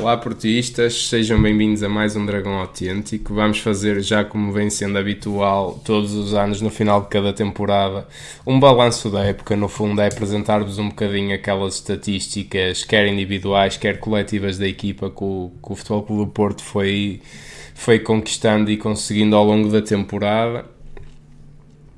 [0.00, 3.34] Olá portistas, sejam bem-vindos a mais um Dragão Autêntico.
[3.34, 8.06] Vamos fazer, já como vem sendo habitual, todos os anos, no final de cada temporada,
[8.46, 9.56] um balanço da época.
[9.56, 15.24] No fundo, é apresentar-vos um bocadinho aquelas estatísticas, quer individuais, quer coletivas da equipa que
[15.24, 17.20] o, que o Futebol Clube do Porto foi,
[17.74, 20.64] foi conquistando e conseguindo ao longo da temporada.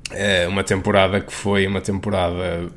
[0.09, 2.67] É uma temporada que foi uma temporada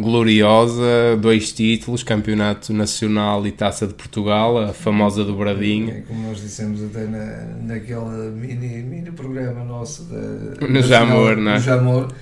[0.00, 5.94] gloriosa, dois títulos, Campeonato Nacional e Taça de Portugal, a famosa dobradinha.
[5.94, 11.52] É, como nós dissemos até na, naquele mini, mini programa nosso da, no Jamor, não
[11.52, 11.54] é?
[11.54, 12.12] No Jamor,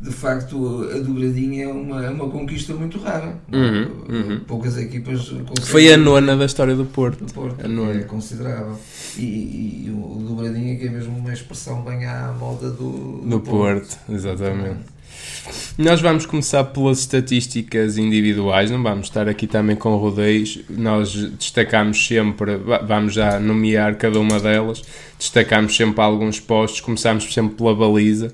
[0.00, 3.38] de facto a dobradinha é uma, é uma conquista muito rara.
[3.52, 4.40] Uhum, uhum.
[4.46, 5.64] Poucas equipas conseguem.
[5.64, 7.24] Foi a nona da história do Porto.
[7.24, 8.00] Do Porto a nona.
[8.00, 8.76] É considerável.
[9.16, 13.26] E, e, e o, dobradinha que é mesmo uma expressão bem à moda do, do
[13.26, 13.96] no Porto.
[13.96, 13.98] Porto.
[14.12, 14.80] Exatamente.
[15.78, 20.60] Nós vamos começar pelas estatísticas individuais, não vamos estar aqui também com rodeios.
[20.68, 22.56] Nós destacamos sempre,
[22.86, 24.82] vamos já nomear cada uma delas,
[25.18, 28.32] destacamos sempre alguns postos, começamos sempre pela baliza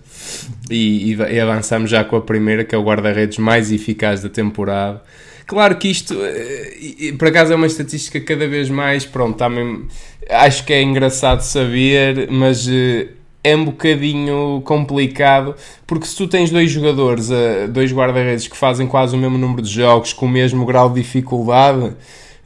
[0.71, 5.03] e, e avançamos já com a primeira, que é o guarda-redes mais eficaz da temporada.
[5.47, 9.87] Claro que isto, eh, por acaso, é uma estatística cada vez mais, pronto, também
[10.29, 13.09] acho que é engraçado saber, mas eh,
[13.43, 15.55] é um bocadinho complicado
[15.87, 19.63] porque se tu tens dois jogadores, uh, dois guarda-redes que fazem quase o mesmo número
[19.63, 21.95] de jogos com o mesmo grau de dificuldade, uh,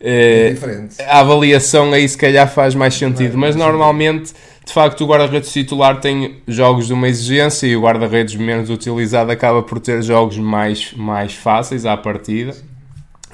[0.01, 0.55] é
[1.07, 4.33] a avaliação aí se calhar faz mais sentido, mas normalmente
[4.65, 9.33] de facto o guarda-redes titular tem jogos de uma exigência e o guarda-redes menos utilizado
[9.33, 12.55] acaba por ter jogos mais, mais fáceis à partida.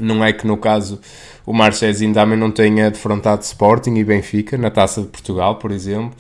[0.01, 1.01] Não é que no caso
[1.45, 6.13] o Marchezinho também não tenha defrontado Sporting e Benfica na Taça de Portugal, por exemplo.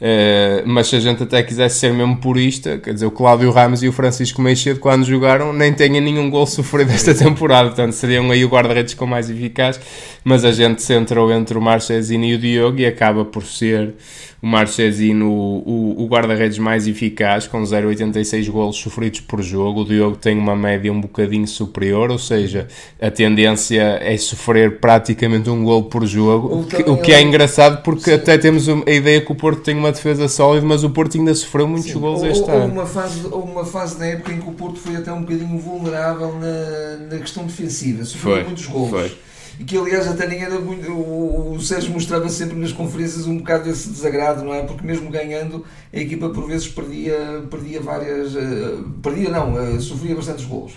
[0.00, 3.82] Uh, mas se a gente até quisesse ser mesmo purista, quer dizer, o Cláudio Ramos
[3.82, 8.30] e o Francisco Meixedo, quando jogaram, nem têm nenhum gol sofrido esta temporada, portanto seriam
[8.30, 9.80] aí o guarda-redes com mais eficaz.
[10.24, 13.94] Mas a gente centrou entre o Marchesino e o Diogo e acaba por ser
[14.44, 19.80] o Marchesino o, o, guarda-redes mais eficaz, com 0,86 golos sofridos por jogo.
[19.80, 22.68] O Diogo tem uma média um bocadinho superior, ou seja,
[23.00, 27.82] a tendência é sofrer praticamente um gol por jogo, o que, o que é engraçado
[27.82, 28.16] porque Sim.
[28.16, 31.34] até temos a ideia que o Porto tem uma defesa sólida, mas o Porto ainda
[31.34, 32.00] sofreu muitos Sim.
[32.00, 32.74] gols este ou, ano.
[32.74, 35.58] Uma fase, ou uma fase na época em que o Porto foi até um bocadinho
[35.58, 38.90] vulnerável na, na questão defensiva, sofreu foi, muitos gols.
[38.90, 39.10] Foi
[39.58, 40.90] e que aliás até nem era muito.
[40.90, 44.62] O, o Sérgio mostrava sempre nas conferências um bocado esse desagrado, não é?
[44.62, 48.34] Porque mesmo ganhando, a equipa por vezes perdia, perdia várias.
[48.34, 50.72] Uh, perdia não, uh, sofria bastantes golos.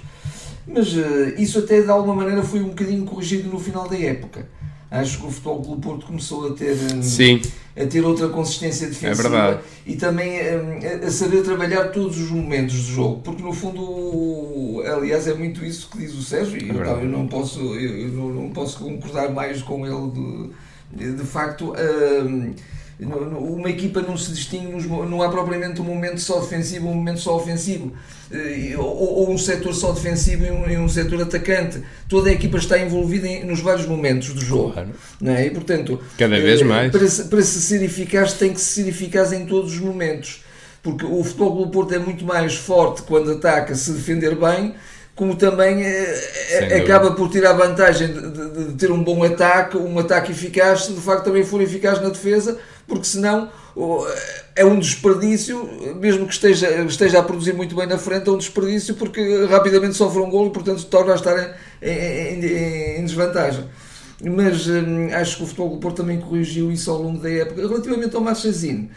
[0.67, 4.47] Mas uh, isso até de alguma maneira foi um bocadinho corrigido no final da época.
[4.89, 7.41] Acho que o Futebol Clube Porto começou a ter, Sim.
[7.75, 12.73] a ter outra consistência defensiva é e também a, a, saber trabalhar todos os momentos
[12.73, 16.73] do jogo, porque no fundo, aliás, é muito isso que diz o Sérgio, e é
[16.73, 20.53] eu, eu, não posso, eu, não, não, posso concordar mais com ele
[20.93, 21.73] de, de facto.
[21.73, 22.53] Um,
[22.99, 27.35] uma equipa não se distingue, não há propriamente um momento só defensivo, um momento só
[27.35, 27.93] ofensivo,
[28.31, 31.83] eh, ou, um setor só defensivo e um, setor atacante.
[32.09, 34.73] Toda a equipa está envolvida nos vários momentos do jogo.
[34.73, 34.89] Claro.
[35.25, 35.45] É?
[35.45, 36.91] E portanto, cada vez eh, mais.
[36.91, 40.43] Para, para se ser eficaz, tem que ser eficaz em todos os momentos.
[40.81, 44.73] Porque o futebol do Porto é muito mais forte quando ataca, se defender bem,
[45.17, 49.97] como também é, acaba por tirar vantagem de, de, de, ter um bom ataque, um
[49.97, 53.49] ataque eficaz, se de facto também for eficaz na defesa, porque senão
[54.55, 58.37] é um desperdício, mesmo que esteja, esteja a produzir muito bem na frente, é um
[58.37, 63.65] desperdício porque rapidamente sofre um gol e portanto torna a estar em, em, em desvantagem.
[64.23, 67.67] Mas hum, acho que o Futebol do Porto também corrigiu isso ao longo da época.
[67.67, 68.89] Relativamente ao Marchesino,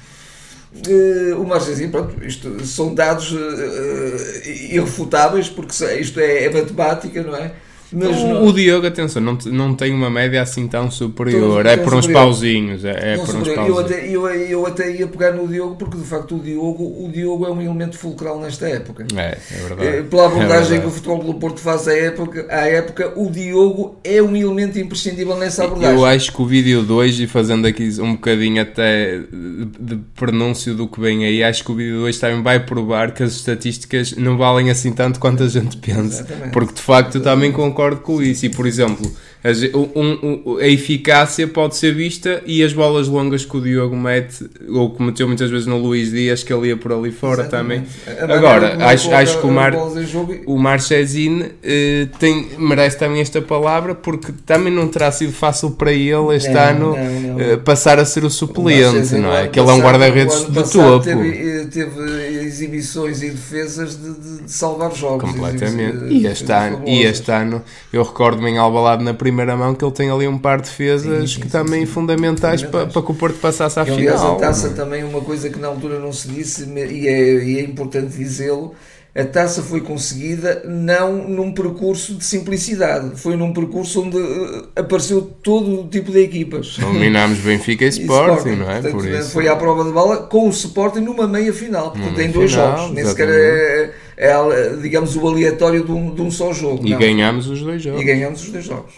[0.72, 7.34] Uh, o Margenzinho, pronto, isto são dados uh, irrefutáveis, porque isto é, é matemática, não
[7.34, 7.52] é?
[7.92, 11.64] Mas o, o Diogo, atenção, não, não tem uma média assim tão superior.
[11.64, 12.24] Tão, é por uns superior.
[12.24, 12.84] pauzinhos.
[12.84, 13.68] É, é por uns pauzinhos.
[13.68, 17.10] Eu até, eu, eu até ia pegar no Diogo, porque de facto o Diogo, o
[17.12, 19.06] Diogo é um elemento fulcral nesta época.
[19.16, 19.86] É, é verdade.
[19.86, 23.28] É, pela abordagem é que o Futebol do Porto faz à época, à época, o
[23.28, 25.96] Diogo é um elemento imprescindível nessa abordagem.
[25.96, 30.86] Eu acho que o vídeo 2, e fazendo aqui um bocadinho até de pronúncio do
[30.86, 34.36] que vem aí, acho que o vídeo 2 também vai provar que as estatísticas não
[34.36, 36.22] valem assim tanto quanto a gente pensa.
[36.22, 36.52] Exatamente.
[36.52, 38.44] Porque de facto eu também concordo concordo com isso.
[38.44, 39.10] E, por exemplo,
[39.42, 43.96] a, um, um, a eficácia pode ser vista e as bolas longas que o Diogo
[43.96, 47.42] mete, ou que meteu muitas vezes no Luís Dias, que ele ia por ali fora
[47.42, 47.88] Exatamente.
[48.04, 48.36] também.
[48.36, 49.72] Agora, acho, acho que o, Mar,
[50.46, 55.92] o Marchesine eh, tem, merece também esta palavra, porque também não terá sido fácil para
[55.92, 57.40] ele este não, ano não, não.
[57.40, 59.48] Eh, passar a ser o suplente, não é?
[59.48, 61.04] Que ele é um guarda-redes de topo.
[61.04, 65.30] Teve, eh, teve exibições e defesas de, de, de salvar jogos.
[65.30, 66.12] Completamente.
[66.12, 67.62] E este, ano, e este ano,
[67.92, 71.20] eu recordo-me em Albalade na primeira mão que ele tem ali um par de defesas
[71.20, 73.98] sim, sim, que sim, também fundamentais, para, para que o Porto passasse à e, final.
[73.98, 77.58] Aliás, a taça também, uma coisa que na altura não se disse, e é, e
[77.58, 78.74] é importante dizê-lo,
[79.14, 85.20] a taça foi conseguida não num percurso de simplicidade, foi num percurso onde uh, apareceu
[85.20, 86.76] todo o tipo de equipas.
[86.78, 88.80] Dominámos Benfica e Sporting, Sporting não é?
[88.80, 89.30] Portanto, Por isso.
[89.30, 92.92] Foi à prova de bala com o Sporting numa meia final, porque tem dois jogos,
[92.92, 96.86] nem sequer é, é, é, digamos, o aleatório de um, de um só jogo.
[96.86, 98.02] E ganhámos os dois jogos.
[98.02, 98.92] E ganhámos os dois jogos.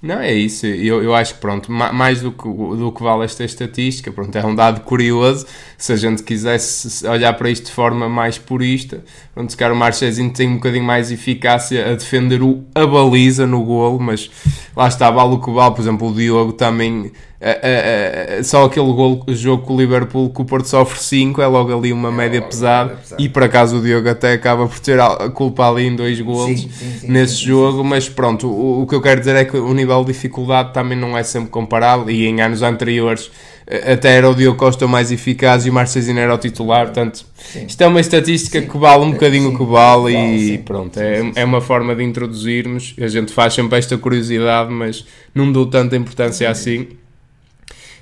[0.00, 0.66] Não, é isso.
[0.66, 4.44] Eu, eu acho que, pronto, mais do que, do que vale esta estatística, pronto, é
[4.44, 5.46] um dado curioso.
[5.76, 9.76] Se a gente quisesse olhar para isto de forma mais purista, pronto, se calhar o
[9.76, 14.30] Marchezinho tem um bocadinho mais eficácia a defender o, a baliza no golo, mas
[14.76, 15.74] lá está, vale o que vale.
[15.74, 17.12] Por exemplo, o Diogo também
[17.44, 21.42] Uh, uh, uh, só aquele gol, jogo com o Liverpool que o Porto sofre 5
[21.42, 22.98] é logo ali uma é média pesada.
[23.18, 26.58] e por acaso o Diogo até acaba por ter a culpa ali em dois golos
[26.58, 29.58] sim, sim, sim, nesse jogo, mas pronto, o, o, que eu quero dizer é que
[29.58, 33.30] o nível de dificuldade também não é sempre comparável e em anos anteriores
[33.66, 37.26] até era o Diogo Costa mais eficaz e o Marcezinho era o titular, portanto
[37.66, 41.44] isto é uma estatística que vale um bocadinho o que vale e pronto, é, é
[41.44, 46.50] uma forma de introduzirmos, a gente faz sempre esta curiosidade, mas não dou tanta importância
[46.50, 46.88] assim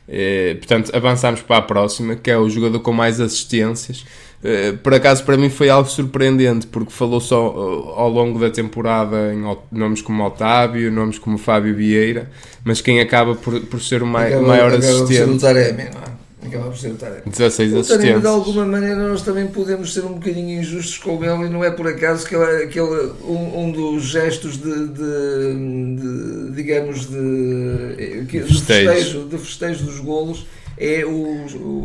[0.08, 4.04] eh, portanto, avançamos para a próxima, que é o jogador com mais assistências.
[4.44, 8.50] Eh, por acaso, para mim foi algo surpreendente, porque falou só uh, ao longo da
[8.50, 12.28] temporada em nomes como Otávio, nomes como Fábio Vieira,
[12.64, 15.06] mas quem acaba por, por ser o mai, acaba, maior acaba assistente.
[15.06, 16.21] Por ser o Taremi, não é?
[16.44, 17.22] Acaba por ser o Taremi.
[17.26, 21.46] 16 o Taremi, de alguma maneira, nós também podemos ser um bocadinho injustos com ele,
[21.46, 25.96] e não é por acaso que ele, que ele um, um dos gestos de, de,
[25.96, 30.46] de digamos, de, de, festejo, de festejo dos golos
[30.76, 31.84] é o, o,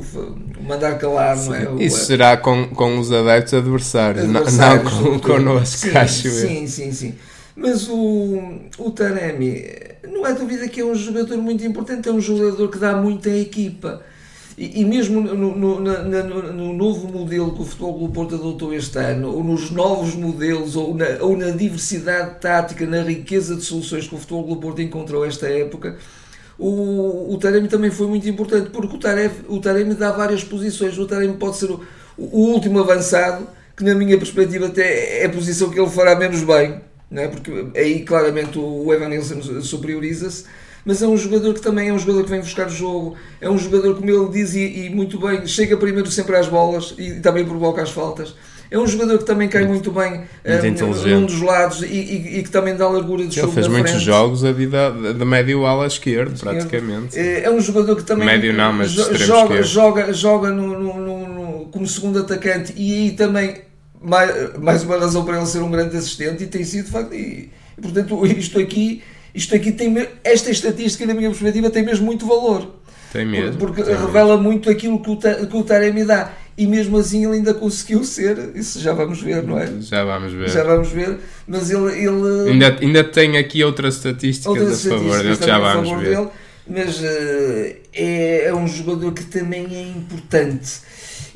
[0.59, 1.69] o mandar calar, sim, não é?
[1.69, 6.29] O, isso será com, com os adeptos adversários, adversários não, não com, connosco, sim, acho
[6.29, 6.67] sim, eu.
[6.67, 7.15] Sim, sim,
[7.55, 9.65] Mas o, o Taremi,
[10.03, 13.29] não há dúvida que é um jogador muito importante, é um jogador que dá muito
[13.29, 14.01] à equipa.
[14.57, 18.73] E, e mesmo no, no, no, no, novo modelo que o Futebol do Porto adotou
[18.73, 23.61] este ano, ou nos novos modelos, ou na, ou na diversidade tática, na riqueza de
[23.61, 25.97] soluções que o Futebol do Porto encontrou esta época,
[26.57, 30.97] o, o Taremi também foi muito importante, porque o Taremi, o Taremi dá várias posições.
[30.97, 31.85] O Taremi pode ser o,
[32.17, 36.41] o último avançado, que na minha perspectiva até é a posição que ele fará menos
[36.41, 36.81] bem,
[37.11, 37.27] não é?
[37.27, 40.45] porque aí claramente o Evan Nilsson superioriza-se
[40.87, 43.49] mas é um jogador que também é um jogador que vem buscar o jogo, é
[43.49, 47.09] um jogador, como ele diz, e, e muito bem, chega primeiro sempre às bolas e,
[47.09, 48.33] e também provoca as faltas.
[48.71, 52.43] É um jogador que também cai muito bem um, num dos lados e, e, e,
[52.43, 53.47] que também dá largura de jogo.
[53.47, 54.05] Ele fez muitos frente.
[54.05, 57.19] jogos a vida de médio ala esquerdo, esquerdo, praticamente.
[57.19, 61.65] É, é, um jogador que também médio não, mas joga, joga, joga no, no, no,
[61.65, 63.61] como segundo atacante e aí também
[64.01, 67.13] mais, mais uma razão para ele ser um grande assistente e tem sido de facto.
[67.13, 67.51] E,
[67.81, 69.01] portanto, isto aqui
[69.33, 72.75] isto aqui tem esta estatística na minha perspectiva tem mesmo muito valor.
[73.11, 74.43] Tem mesmo porque tem revela mesmo.
[74.43, 76.33] muito aquilo que o, que o Taremi dá.
[76.57, 79.71] E mesmo assim ele ainda conseguiu ser isso já vamos ver não é?
[79.79, 80.49] Já vamos ver.
[80.49, 85.21] Já vamos ver mas ele, ele ainda, ainda tem aqui outras estatísticas outras a favor
[85.21, 86.15] dele já vamos ver.
[86.15, 86.27] dele,
[86.67, 90.81] mas uh, é, é um jogador que também é importante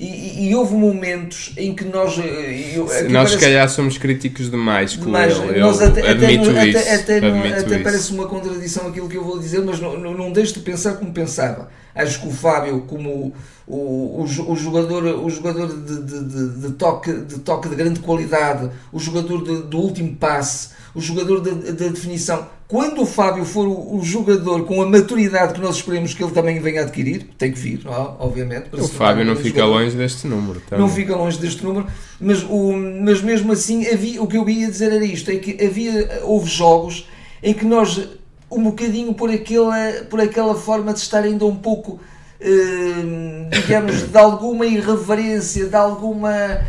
[0.04, 2.18] e, e, houve momentos em que nós.
[2.18, 5.60] Eh, eu, nós, parece, se calhar, somos críticos demais com demais, ele.
[5.60, 6.80] Nós eu até, admito até, isso.
[6.80, 10.32] Até, até, até parece uma contradição aquilo que eu vou dizer, mas não, não, não
[10.32, 11.70] deixo de pensar como pensava.
[11.94, 13.32] Acho que o Fábio, como
[13.68, 18.00] o, o, o jogador, o jogador de, de, de, de, toque, de toque de grande
[18.00, 23.44] qualidade, o jogador do último passe, o jogador da de, de definição, quando o Fábio
[23.44, 27.28] for o, o, jogador com a maturidade que nós esperemos que ele também venha adquirir,
[27.38, 27.90] tem que vir, é?
[28.18, 28.70] obviamente.
[28.72, 29.82] O Fábio não fica jogador.
[29.82, 30.62] longe deste número.
[30.62, 30.86] Também.
[30.86, 31.86] Não fica longe deste número,
[32.18, 35.62] mas, o, mas mesmo assim havia, o que eu ia dizer era isto, é que
[35.62, 37.10] havia, houve jogos
[37.44, 38.08] em que nós,
[38.50, 39.76] um bocadinho por aquela,
[40.10, 42.00] por aquela forma de estar ainda um pouco,
[42.40, 46.62] eh, digamos, de alguma irreverência, de alguma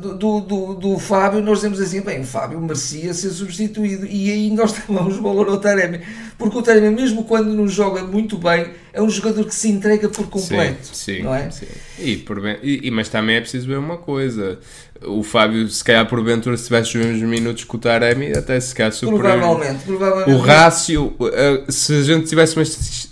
[0.00, 4.50] do, do, do, Fábio, nós dizemos assim: bem, o Fábio merecia ser substituído, e aí
[4.50, 6.00] nós damos valor ao Taremi,
[6.38, 10.08] porque o Taremi, mesmo quando não joga muito bem, é um jogador que se entrega
[10.08, 10.86] por completo.
[10.86, 11.50] Sim, sim, não é?
[11.50, 11.66] sim.
[11.98, 14.58] E, por bem, e, mas também é preciso ver uma coisa:
[15.06, 18.74] o Fábio, se calhar porventura, se tivesse os mesmos minutos que o Taremi, até se
[18.74, 19.20] calhar superior.
[19.20, 20.30] Provavelmente, provavelmente.
[20.30, 22.64] O rácio, eh, se a gente tivesse uma,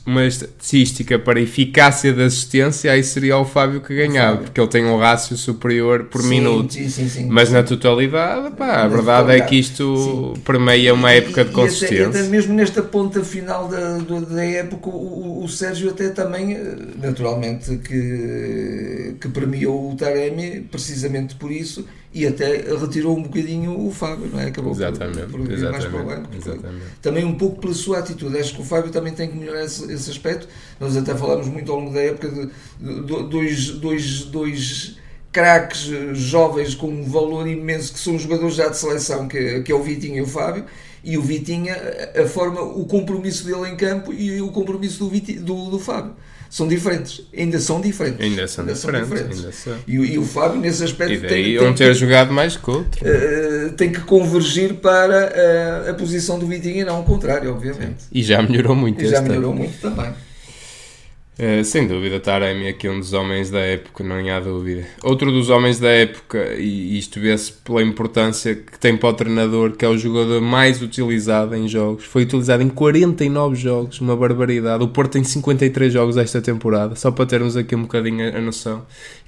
[0.07, 4.85] uma estatística para eficácia da assistência, aí seria o Fábio que ganhava, porque ele tem
[4.85, 6.75] um rácio superior por sim, minuto.
[6.75, 11.45] Sim, sim, sim, Mas na totalidade, pá, a verdade é que isto permeia uma época
[11.45, 11.95] de consistência.
[11.95, 16.55] E até, até, mesmo nesta ponta final da, da época, o, o Sérgio até também,
[16.55, 23.87] eh, naturalmente, que, que premiou o Taremi precisamente por isso e até retirou um bocadinho
[23.87, 24.47] o Fábio, não é?
[24.47, 26.37] Acabou exatamente, por, por exatamente, mais para o banco.
[26.37, 26.85] exatamente.
[27.00, 28.37] Também um pouco pela sua atitude.
[28.37, 30.49] Acho que o Fábio também tem que melhorar esse, esse aspecto.
[30.81, 32.47] Nós até falamos muito ao longo da época de,
[32.81, 34.99] de, de dois, dois, dois
[35.31, 39.75] craques jovens com um valor imenso que são jogadores já de seleção, que, que é
[39.75, 40.65] o Vitinho e o Fábio
[41.02, 41.76] e o Vitinha
[42.16, 46.12] a forma, o compromisso dele em campo e o compromisso do, Vitinho, do, do Fábio.
[46.50, 48.21] São diferentes, ainda são diferentes.
[48.21, 49.09] Ainda são ainda diferentes.
[49.09, 49.38] São diferentes.
[49.38, 49.76] Ainda são.
[49.87, 52.57] E, e, o Fábio, nesse aspecto, e daí tem, tem um ter que, jogado mais
[52.57, 53.00] que outro.
[53.07, 55.33] Uh, tem que convergir para
[55.87, 58.02] uh, a posição do Vitinha, não o contrário, obviamente.
[58.02, 58.09] Sim.
[58.11, 59.00] E já melhorou muito.
[59.00, 59.62] E já melhorou tempo.
[59.62, 60.12] muito também.
[61.41, 64.85] Uh, sem dúvida, Taremi aqui um dos homens da época, não há dúvida.
[65.03, 69.71] Outro dos homens da época, e isto vê-se pela importância que tem para o treinador,
[69.73, 72.05] que é o jogador mais utilizado em jogos.
[72.05, 74.85] Foi utilizado em 49 jogos, uma barbaridade.
[74.85, 78.83] O Porto tem 53 jogos esta temporada, só para termos aqui um bocadinho a noção.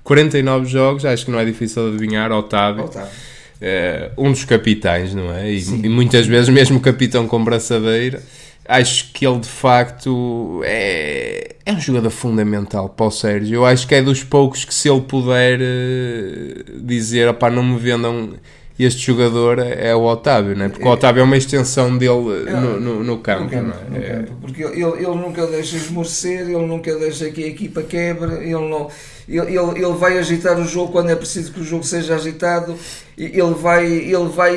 [0.05, 2.85] 49 jogos, acho que não é difícil de adivinhar, Otávio.
[2.85, 3.09] Otávio.
[3.09, 5.51] Uh, um dos capitães, não é?
[5.51, 8.23] E, e muitas vezes mesmo capitão com braçadeira
[8.69, 13.57] acho que ele de facto é, é um jogador fundamental para o Sérgio.
[13.57, 17.79] Eu acho que é dos poucos que, se ele puder uh, dizer, opá, não me
[17.79, 18.35] vendam
[18.85, 20.69] este jogador, é o Otávio, né?
[20.69, 23.45] porque o Otávio é uma extensão dele é, no, no, no, campo.
[23.45, 23.99] No campo, é?
[23.99, 28.35] no campo porque ele, ele nunca deixa esmorecer, ele nunca deixa que a equipa quebre,
[28.35, 28.89] ele não
[29.29, 32.77] ele, ele, vai agitar o jogo quando é preciso que o jogo seja agitado,
[33.17, 34.57] ele vai, ele vai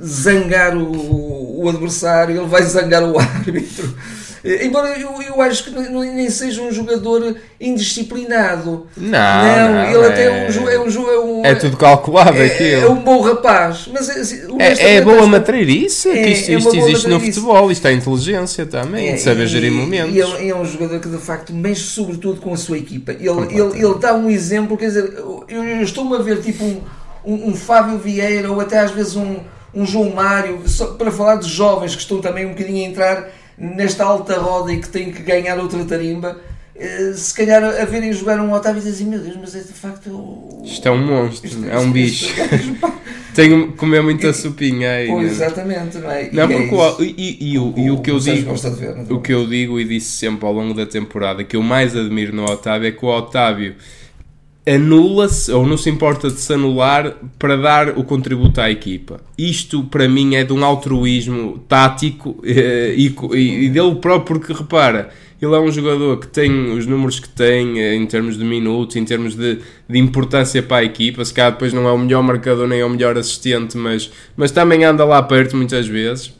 [0.00, 3.94] zangar o, o adversário, ele vai zangar o árbitro.
[4.44, 8.86] Embora eu, eu acho que nem seja um jogador indisciplinado.
[8.94, 10.06] Não, não, não ele é...
[10.06, 12.82] até é um, é um, é um É tudo calculado é, aquilo.
[12.82, 13.88] É um bom rapaz.
[13.90, 17.72] Mas assim, é, é boa matreirice é, que isto, é isto existe no futebol.
[17.72, 20.14] Isto é inteligência também, de saber gerir momentos.
[20.14, 23.12] E ele é um jogador que de facto mexe sobretudo com a sua equipa.
[23.12, 26.82] Ele, ele, ele dá um exemplo, quer dizer, eu, eu estou-me a ver tipo um,
[27.24, 29.36] um, um Fábio Vieira ou até às vezes um,
[29.74, 33.30] um João Mário, só para falar de jovens que estão também um bocadinho a entrar
[33.58, 36.40] nesta alta roda e que tem que ganhar outra tarimba,
[36.76, 39.72] eh, se calhar a verem jogar um Otávio e dizem, meu Deus, mas é de
[39.72, 40.60] facto.
[40.64, 42.34] Isto é um monstro, isto, é um bicho.
[43.34, 45.08] Tenho que comer muita sopinha aí.
[45.08, 46.30] Pois, exatamente, não é?
[46.32, 49.32] Não, porque o, e, e, e, o, e o que eu digo, ver, o que
[49.32, 52.88] eu digo e disse sempre ao longo da temporada, que eu mais admiro no Otávio
[52.88, 53.74] é que o Otávio
[54.66, 59.20] anula-se ou não se importa de se anular para dar o contributo à equipa.
[59.36, 64.52] Isto para mim é de um altruísmo tático eh, e, e, e dele próprio, porque
[64.52, 68.44] repara, ele é um jogador que tem os números que tem eh, em termos de
[68.44, 71.24] minutos, em termos de, de importância para a equipa.
[71.24, 74.50] Se calhar depois não é o melhor marcador nem é o melhor assistente, mas, mas
[74.50, 76.32] também anda lá perto muitas vezes.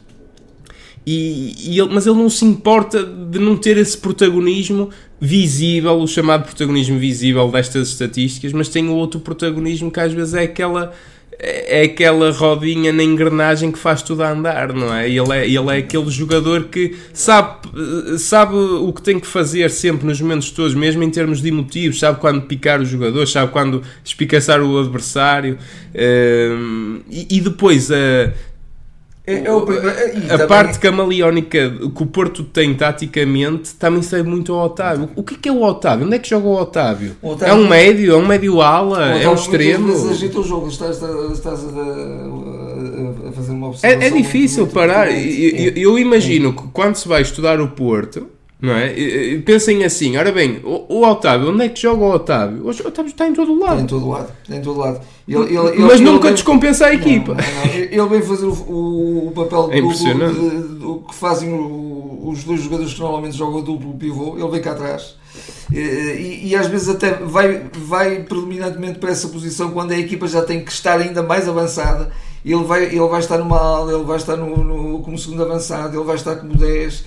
[1.05, 6.07] E, e ele, mas ele não se importa de não ter esse protagonismo visível, o
[6.07, 10.93] chamado protagonismo visível destas estatísticas, mas tem o outro protagonismo que às vezes é aquela
[11.37, 15.09] é aquela rodinha na engrenagem que faz tudo a andar, não é?
[15.09, 17.67] Ele é, ele é aquele jogador que sabe,
[18.17, 21.99] sabe o que tem que fazer sempre nos momentos todos, mesmo em termos de emotivos,
[21.99, 25.57] sabe quando picar o jogador, sabe quando espicaçar o adversário,
[25.93, 28.33] um, e, e, depois a
[29.27, 30.47] é, é o, a também...
[30.47, 35.09] parte camaleónica que o Porto tem taticamente também sai muito ao Otávio.
[35.15, 36.05] O que é, que é o Otávio?
[36.05, 37.15] Onde é que joga o Otávio?
[37.21, 38.13] O Otávio é um médio?
[38.13, 39.17] É um médio ala?
[39.17, 40.09] É um extremo?
[40.09, 40.67] agita o jogo.
[40.67, 41.01] Estás,
[41.33, 44.01] estás a, a, fazer uma observação.
[44.01, 45.07] É, é difícil muito, parar.
[45.07, 48.93] Muito eu, eu, eu imagino que quando se vai estudar o Porto não é?
[49.45, 52.65] Pensem assim, ora bem, o, o, Otávio, onde é que joga o Otávio?
[52.65, 53.73] O Otávio está em todo o lado.
[53.73, 55.01] Está em todo o lado, está em todo o lado.
[55.27, 57.33] Ele, ele, Mas ele, nunca descompensa a equipa.
[57.33, 61.53] Não, não, ele vem fazer o, o papel é duplo que fazem
[62.23, 65.15] os dois jogadores que normalmente jogam duplo pivô, ele vem cá atrás.
[65.71, 70.27] E, e, e, às vezes até vai, vai predominantemente para essa posição quando a equipa
[70.27, 72.11] já tem que estar ainda mais avançada.
[72.43, 75.97] Ele vai, ele vai estar numa ala, ele vai estar no, no, como segundo avançado,
[75.97, 77.03] ele vai estar como 10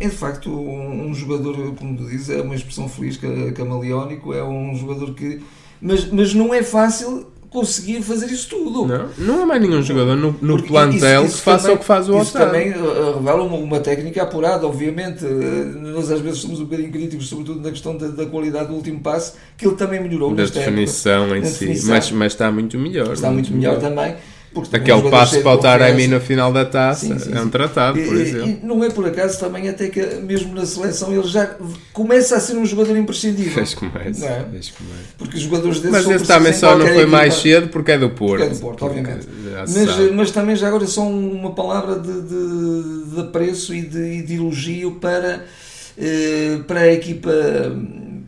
[0.00, 3.18] é de facto um, um jogador, como tu dizes, é uma expressão feliz,
[3.54, 5.40] camaleónico, é um jogador que.
[5.80, 8.86] Mas, mas não é fácil conseguir fazer isso tudo.
[8.86, 11.78] Não, não há mais nenhum jogador no, no plantel isso, isso que faça também, o
[11.78, 15.24] que faz o Isso também uh, revela uma, uma, técnica apurada, obviamente.
[15.24, 18.74] Uh, nós às vezes somos um bocadinho críticos, sobretudo na questão da, da qualidade do
[18.74, 20.34] último passe, que ele também melhorou.
[20.34, 21.94] Da definição época, em si, definição.
[21.94, 23.12] Mas, mas está muito melhor.
[23.12, 24.16] Está muito, muito melhor, melhor também.
[24.52, 28.00] Porque Aquele passo para o Taremi no final da taça sim, sim, é um tratado,
[28.00, 28.48] por exemplo.
[28.48, 31.54] E não é por acaso também até que mesmo na seleção ele já
[31.92, 33.52] começa a ser um jogador imprescindível.
[33.52, 34.44] Fez começa, é?
[34.50, 34.98] fez começa.
[35.16, 37.10] Porque os jogadores desses Mas esse também só não foi equipa.
[37.10, 38.42] mais cedo porque é do Porto.
[38.42, 39.28] é do Porto, obviamente.
[39.52, 44.34] Mas, mas, também já agora só uma palavra de, de, de apreço e de, de
[44.34, 45.44] elogio para
[46.00, 47.32] eh, para a equipa,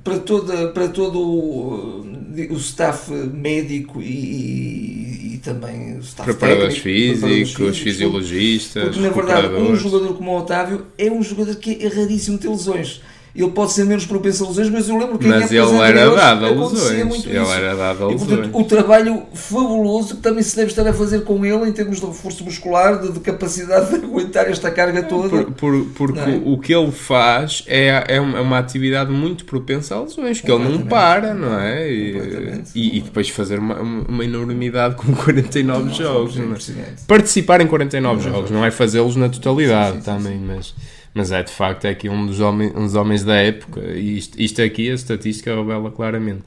[0.02, 2.04] para, toda, para todo o,
[2.50, 9.10] o staff médico e, e também o staff preparadores técnico, físicos, preparadores fisiologistas, porque na
[9.10, 13.02] verdade um jogador como o Otávio é um jogador que é raríssimo ter lesões.
[13.34, 16.44] Ele pode ser menos propenso a lesões, mas eu lembro que Mas ele era dado
[16.46, 17.04] a lesões.
[17.06, 17.52] muito Ele isso.
[17.52, 18.50] era dado a E, portanto, lesões.
[18.54, 22.06] o trabalho fabuloso que também se deve estar a fazer com ele em termos de
[22.06, 25.28] reforço muscular, de, de capacidade de aguentar esta carga toda.
[25.44, 26.40] Por- por- porque é?
[26.44, 30.50] o que ele faz é, é uma é uma atividade muito propensa a lesões, que
[30.50, 31.88] ele não para, não é?
[31.90, 36.36] E, e, e depois fazer uma, uma enormidade com 49 jogos.
[36.36, 36.84] não é?
[37.06, 40.74] Participar em 49 jogos, não é fazê-los na totalidade também, mas,
[41.14, 44.40] mas é de facto é aqui um dos, homens, dos homens da época e isto,
[44.40, 46.42] isto aqui a estatística revela claramente.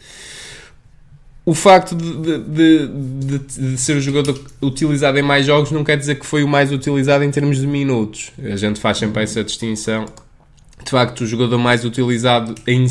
[1.45, 5.97] O facto de, de, de, de- ser o jogador utilizado em mais jogos não quer
[5.97, 8.31] dizer que foi o mais utilizado em termos de minutos.
[8.41, 10.05] A gente faz sempre essa distinção.
[10.83, 12.85] De facto, o jogador mais utilizado em,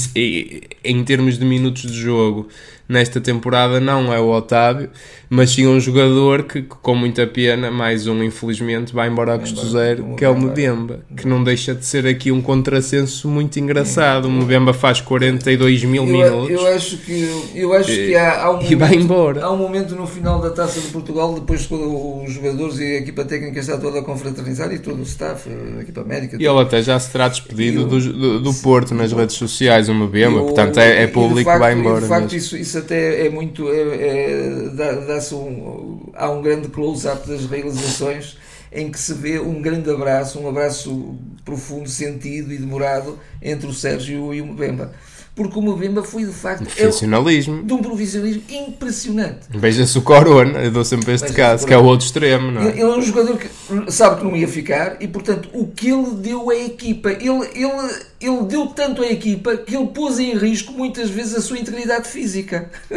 [0.85, 2.49] em termos de minutos de jogo
[2.93, 4.91] nesta temporada não é o Otávio,
[5.31, 9.67] mas sim um jogador que, com muita pena, mais um infelizmente, vai embora a custo
[9.67, 11.01] zero, que é o Mbemba.
[11.17, 14.27] Que não deixa de ser aqui um contrassenso muito engraçado.
[14.27, 18.51] O Mbemba faz 42 mil Eu, minutos eu acho que, eu acho que há, há
[18.51, 19.45] um e vai momento- embora.
[19.45, 22.99] Há um momento no final da Taça de Portugal, depois quando os jogadores e a
[22.99, 26.37] equipa técnica está toda a confraternizar e todo o staff, a equipa médica.
[26.39, 29.89] E ele até já se terá despedido Eu- do, do, do Porto nas redes sociais,
[29.89, 32.01] o Mbemba, portanto é, é e público facto- vai e embora.
[32.03, 33.69] De facto, isso, isso até é muito.
[33.71, 38.37] É, é, dá- dá-se um, há um grande close-up das realizações
[38.71, 43.73] em que se vê um grande abraço, um abraço profundo, sentido e demorado entre o
[43.73, 44.93] Sérgio e o Mbemba.
[45.35, 47.63] Porque o Mbemba foi de facto é, Profissionalismo.
[47.63, 49.39] de um profissionalismo impressionante.
[49.49, 52.71] Veja-se o Corona, eu dou sempre este caso, que é o outro extremo, não Ele,
[52.71, 52.73] é?
[52.73, 53.49] ele é um jogador que
[53.91, 57.93] sabe que não ia ficar e, portanto, o que ele deu à equipa, ele, ele,
[58.21, 62.09] ele deu tanto à equipa que ele pôs em risco muitas vezes a sua integridade
[62.09, 62.71] física.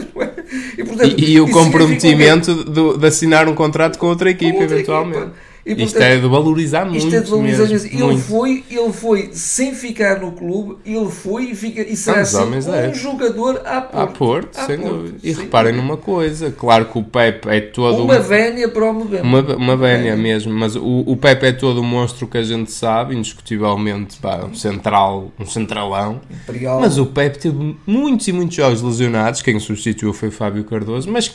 [0.78, 4.62] e, portanto, E, e o comprometimento de, de assinar um contrato com outra equipa, Com
[4.64, 5.18] outra eventualmente.
[5.20, 5.36] equipa.
[5.66, 6.98] E, Isto portanto, é de valorizar muito.
[7.00, 7.90] Isto é de valorizar mesmo, mesmo.
[7.98, 8.22] Ele muito.
[8.22, 12.74] foi, ele foi sem ficar no clube, ele foi e, fica, e será homens um
[12.76, 12.94] é.
[12.94, 13.98] jogador à Porto.
[13.98, 15.18] À Porto, À sem Porto, dúvida.
[15.24, 18.86] E sem reparem numa coisa, claro que o Pepe é todo Uma um- vénia para
[18.86, 19.24] o Mbemba.
[19.24, 22.72] Uma, uma vénia mesmo, mas o, o Pepe é todo o monstro que a gente
[22.72, 26.22] sabe, indiscutivelmente, pá, um central, um centralão.
[26.30, 26.80] Imperial.
[26.80, 31.12] Mas o Pepe teve muitos e muitos jogos lesionados, quem o substituiu foi Fábio Cardoso,
[31.12, 31.34] mas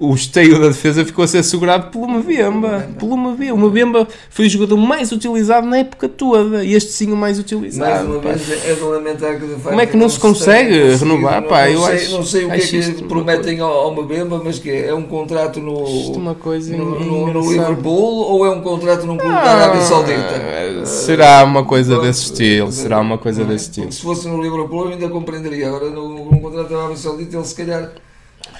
[0.00, 2.88] o esteio da defesa ficou a ser segurado pelo Mbemba.
[2.98, 3.54] Pelo Mbemba.
[3.54, 7.36] O Mbemba foi o jogador mais utilizado na época toda, e este sim o mais
[7.36, 8.08] Mais utilizado.
[8.12, 8.28] uma pá.
[8.32, 11.42] vez é de lamentar que de facto Como é que não se consegue renovar?
[11.42, 13.70] Não, Pá, não eu sei, acho- não sei o que é que uma prometem ao,
[13.72, 17.50] ao Mbemba, mas que é, é um contrato no, é uma coisa no, no- no.
[17.52, 20.42] Liverpool ou é um contrato num clube da Arábia Saudita?
[20.82, 23.52] Ah, Será uma coisa desse estilo, será uma coisa não é?
[23.54, 23.90] desse estilo.
[23.90, 25.66] Se fosse no Liverpool eu ainda compreenderia.
[25.68, 27.90] Agora num contrato da Arábia Saudita ele se calhar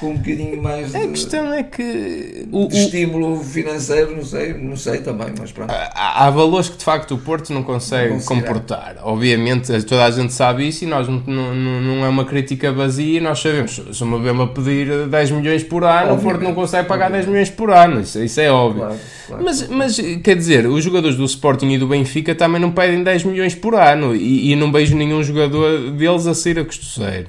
[0.00, 4.76] com um bocadinho mais de, A questão é que o- estímulo financeiro, não sei, não
[4.76, 5.70] sei também, mas pronto.
[5.70, 8.96] há, há valores que de facto o Porto não consegue Não comportar.
[9.02, 13.20] Obviamente toda a gente sabe isso e nós não, não, não- é uma crítica vazia.
[13.20, 16.54] Nós sabemos se uma Bema pedir 10 milhões por ano, o Porto não Obviamente.
[16.54, 18.00] consegue pagar 10 milhões por ano.
[18.00, 18.82] Isso, isso é óbvio.
[18.82, 19.44] Claro, claro.
[19.44, 23.24] Mas, mas quer dizer, os jogadores do Sporting e do Benfica também não pedem 10
[23.24, 27.26] milhões por ano e, e não vejo nenhum jogador deles a sair a custo zero.
[27.26, 27.28] Eh,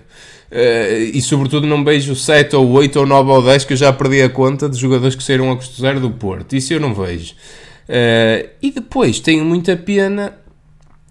[1.13, 4.21] e sobretudo não vejo 7 ou 8 ou 9 ou 10 que eu já perdi
[4.21, 6.55] a conta de jogadores que saíram a custo zero do Porto.
[6.55, 7.33] Isso eu não vejo.
[7.91, 10.33] Eh, e depois tenho muita pena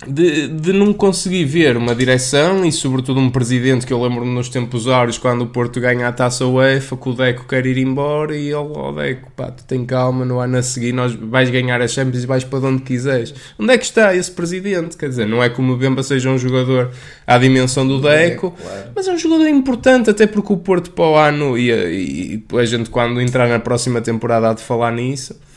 [0.07, 4.49] de, de não conseguir ver uma direção e sobretudo um presidente que eu lembro-me nos
[4.49, 8.37] tempos áureos quando o Porto ganha a taça UEFA que o Deco quer ir embora
[8.37, 11.83] e ele, ó Deco, pá, tu tem calma, no ano a seguir nós vais ganhar
[11.83, 13.35] a Champions e vais para onde quiseres.
[13.59, 14.97] Onde é que está esse presidente?
[14.97, 16.93] Quer dizer, não é como o Bemba seja um jogador
[17.27, 18.91] à dimensão do Deco, claro.
[18.95, 22.57] mas é um jogador importante até porque o Porto para o ano e, e, e
[22.57, 25.48] a gente quando entrar na próxima temporada há de falar nisso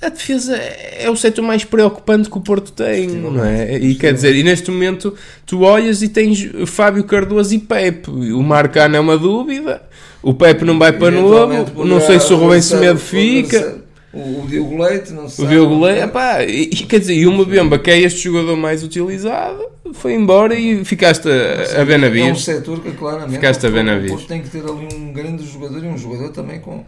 [0.00, 3.76] a defesa é o setor mais preocupante que o Porto tem, não é?
[3.78, 8.10] E quer dizer, e neste momento tu olhas e tens Fábio Cardoso e Pepe.
[8.10, 9.82] O Marcano é uma dúvida,
[10.22, 13.84] o Pepe não vai para novo, não sei se o Rubem Semedo fica.
[14.12, 15.46] O, o Diogo Leite, não O sei.
[15.46, 19.62] Diogo Leite, epá, e, quer dizer, e o Mbemba, que é este jogador mais utilizado,
[19.92, 24.08] foi embora e ficaste a, a ver É um setor que claramente Ficaste a o.
[24.08, 26.82] Porto tem que ter ali um grande jogador e um jogador também com,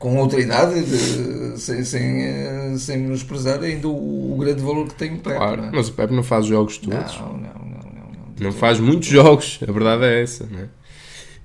[0.00, 4.94] com outra idade, de- sem, sem, eh, sem menosprezar ainda o, o grande valor que
[4.94, 5.36] tem o Pepe.
[5.36, 5.72] Claro, não, é?
[5.74, 7.18] mas o Pepe não faz jogos não, todos.
[7.18, 8.34] não, não, não, não.
[8.40, 10.64] Não faz muitos jogos, a verdade é essa, não é?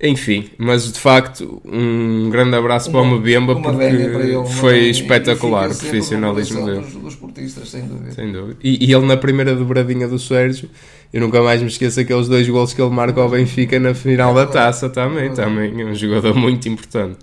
[0.01, 5.71] Enfim, mas de facto, um grande abraço uma, para o Mbemba porque ele, foi espetacular
[5.71, 6.81] o profissionalismo dele.
[6.81, 8.11] Dos, dos portistas, sem dúvida.
[8.11, 8.57] Sem dúvida.
[8.61, 10.69] E, e, ele na primeira dobradinha do Sérgio,
[11.13, 14.33] eu nunca mais me esqueço aqueles dois gols que ele marca ao Benfica na final
[14.33, 15.33] da taça também.
[15.33, 17.19] Também é um jogador muito importante.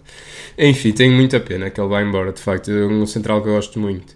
[0.59, 2.71] Enfim, tenho muita pena que ele vá embora, de facto.
[2.71, 4.15] É um central que eu gosto muito.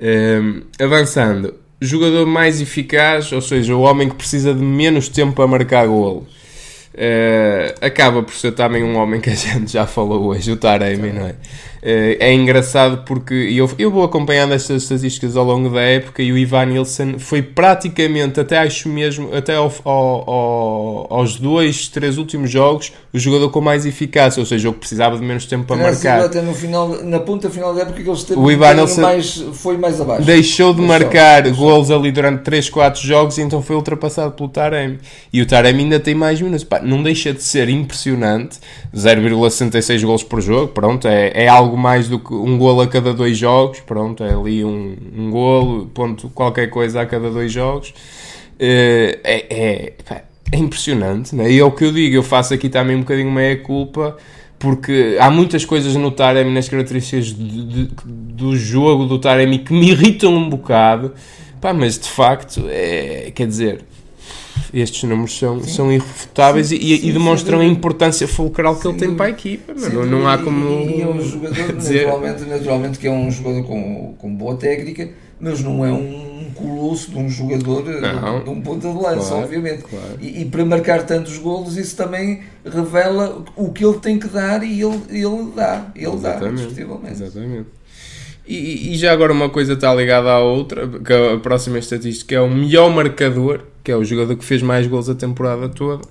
[0.00, 5.46] Um, avançando, jogador mais eficaz, ou seja, o homem que precisa de menos tempo para
[5.46, 6.26] marcar golo.
[6.94, 11.12] Uh, acaba por ser também um homem que a gente já falou hoje, o Taremi,
[11.12, 11.34] não é?
[11.82, 16.30] Uh, é engraçado porque eu, eu vou acompanhando estas estatísticas ao longo da época e
[16.30, 22.18] o Ivan Nilsson foi praticamente, até acho mesmo, até ao, ao, ao, aos dois, três
[22.18, 25.64] últimos jogos, o jogador com mais eficácia, ou seja, o que precisava de menos tempo
[25.64, 26.20] para marcar.
[26.20, 29.44] Até no final, na ponta final da época que ele esteve o Ivan Nilsson mais,
[29.52, 30.22] foi mais abaixo.
[30.24, 31.66] Deixou de deixou, marcar deixou.
[31.66, 35.00] gols ali durante 3, 4 jogos e então foi ultrapassado pelo Taremi.
[35.32, 36.62] E o Taremi ainda tem mais minutos.
[36.62, 38.60] Pá, não deixa de ser impressionante.
[38.94, 43.12] 0,66 gols por jogo, pronto, é, é algo mais do que um golo a cada
[43.12, 47.94] dois jogos, pronto, é ali um, um golo, ponto, qualquer coisa a cada dois jogos.
[48.58, 49.92] Eh, é, é,
[50.52, 51.50] é impressionante, né?
[51.50, 54.16] e é o que eu digo, eu faço aqui também um bocadinho meia culpa,
[54.58, 59.72] porque há muitas coisas no Taremi, nas características de, de, do jogo do Taremi que
[59.72, 61.12] me irritam um bocado,
[61.60, 63.84] pá, mas de facto, é, quer dizer,
[64.72, 68.96] estes números são, são irrefutáveis sim, e, sim, e, demonstram a importância fulcral que ele
[68.96, 69.74] tem para a equipa.
[69.74, 70.88] Não, não há como.
[70.88, 72.06] E, é um jogador, dizer...
[72.06, 77.10] naturalmente, naturalmente, que é um jogador com, com boa técnica, mas não é um colosso
[77.10, 79.82] de um jogador não, de um ponta de lança, claro, obviamente.
[79.82, 80.18] Claro.
[80.20, 84.62] E, e, para marcar tantos golos, isso também revela o que ele tem que dar
[84.62, 85.86] e ele, ele dá.
[85.94, 86.84] Ele Exatamente.
[86.84, 87.66] dá, Exatamente.
[88.46, 92.40] E, e, já agora uma coisa está ligada à outra, que a próxima estatística é
[92.40, 96.02] o melhor marcador, que é o jogador que fez mais gols a temporada toda.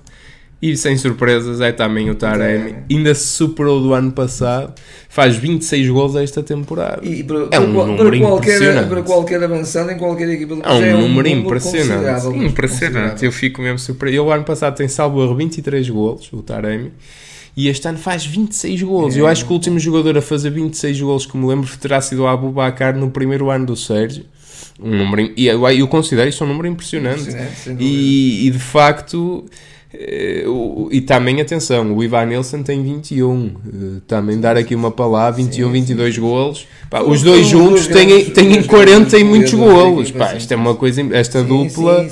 [0.60, 2.70] E sem surpresas é também o Taremi.
[2.70, 2.82] É.
[2.88, 4.72] Ainda se superou do ano passado,
[5.08, 7.00] faz 26 gols esta temporada.
[7.04, 8.88] E para, é um para, número para qualquer, impressionante.
[8.88, 12.28] Para qualquer avançado em qualquer equipa do é um, é um número, impressionante.
[12.36, 13.24] Impressionante.
[13.24, 14.14] Eu fico mesmo surpreso.
[14.14, 16.92] Ele o ano passado tem salvo 23 gols, o Taremi
[17.56, 19.16] e este ano faz 26 gols.
[19.16, 19.20] É.
[19.20, 22.22] Eu acho que o último jogador a fazer 26 gols que me lembro terá sido
[22.22, 24.24] o Abu Bakar no primeiro ano do Sérgio.
[24.80, 27.22] Um número, e eu, eu considero isso um número impressionante.
[27.22, 29.44] impressionante e, e de facto
[29.94, 30.44] eh,
[30.90, 33.46] e também, atenção, o Ivan Nilsson tem 21.
[33.46, 36.20] Eh, também dar aqui uma palavra: 21, sim, 22 sim.
[36.20, 36.66] golos.
[36.88, 40.10] Pá, os dois juntos têm, têm 40 e muitos golos.
[40.10, 41.02] Pá, isto é uma coisa.
[41.12, 42.06] Esta dupla.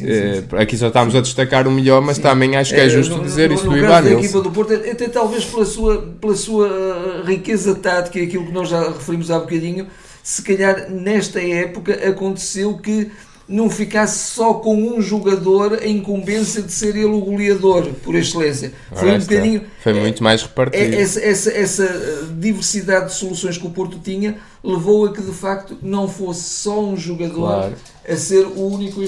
[0.00, 3.52] Eh, aqui só estamos a destacar o melhor, mas também acho que é justo dizer
[3.52, 4.18] isso do Ivan Nilsson.
[4.20, 8.88] Equipa do Porto, até talvez pela sua, pela sua riqueza tática, aquilo que nós já
[8.88, 9.86] referimos há bocadinho,
[10.28, 13.10] se calhar nesta época aconteceu que
[13.48, 18.74] não ficasse só com um jogador a incumbência de ser ele o goleador por excelência.
[18.92, 19.62] Foi um bocadinho.
[19.80, 20.94] Foi muito mais repartido.
[20.94, 25.78] Essa, essa, essa, diversidade de soluções que o Porto tinha levou a que de facto
[25.80, 27.74] não fosse só um jogador claro.
[28.10, 29.02] A ser o único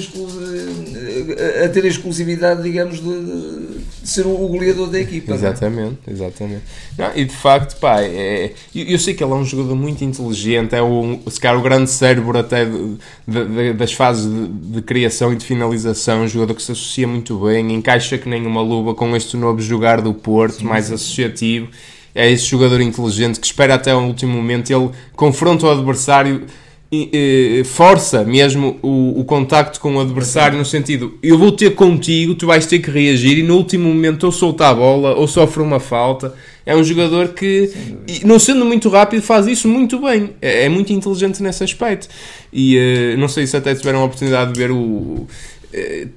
[1.64, 5.32] a ter a exclusividade, digamos, de, de ser o goleador da equipa.
[5.32, 5.34] É?
[5.34, 6.14] Exatamente, não?
[6.14, 6.62] exatamente.
[6.98, 10.04] Não, e de facto, pá, é, eu, eu, sei que ele é um jogador muito
[10.04, 15.32] inteligente, é o, se calhar o grande cérebro até de, de, das fases de, criação
[15.32, 18.94] e de finalização, um jogador que se associa muito bem, encaixa que nem uma luva
[18.94, 20.94] com este novo jogar do Porto, sim, mais sim.
[20.94, 21.68] associativo
[22.14, 26.44] é esse jogador inteligente que espera até o último momento, ele confronta o adversário,
[27.64, 32.46] força mesmo o, o contacto com o adversário no sentido eu vou ter contigo, tu
[32.46, 35.78] vais ter que reagir e no último momento ou solta a bola ou sofre uma
[35.78, 36.34] falta.
[36.64, 37.72] É um jogador que,
[38.24, 40.30] não sendo muito rápido, faz isso muito bem.
[40.40, 42.08] É, é muito inteligente nesse aspecto.
[42.52, 45.26] E uh, não sei se até tiveram a oportunidade de ver o,
[45.59, 45.59] eh,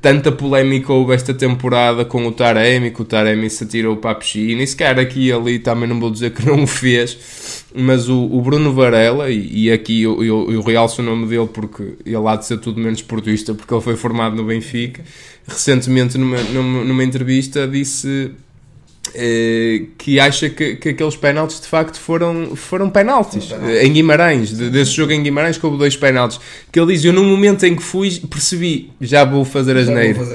[0.02, 4.16] tanta polémica houve esta temporada com o Taremi, que o Taremi se atirou para a
[4.16, 7.64] piscina, e se calhar aqui e ali também não vou dizer que não o fez,
[7.76, 11.48] mas o, o Bruno Varela, e, e aqui eu, eu, eu, realço o nome dele
[11.48, 15.04] porque ele há de ser tudo menos portuista, porque ele foi formado no Benfica,
[15.48, 18.32] recentemente numa, numa, numa entrevista disse
[19.16, 23.50] eh, que acha que, que aqueles penaltis de facto foram, foram penaltis
[23.82, 26.40] em Guimarães, de, desse jogo em Guimarães que houve dois penaltis.
[26.72, 30.28] Que ele diz, eu no momento em que fui percebi, já vou fazer as neiras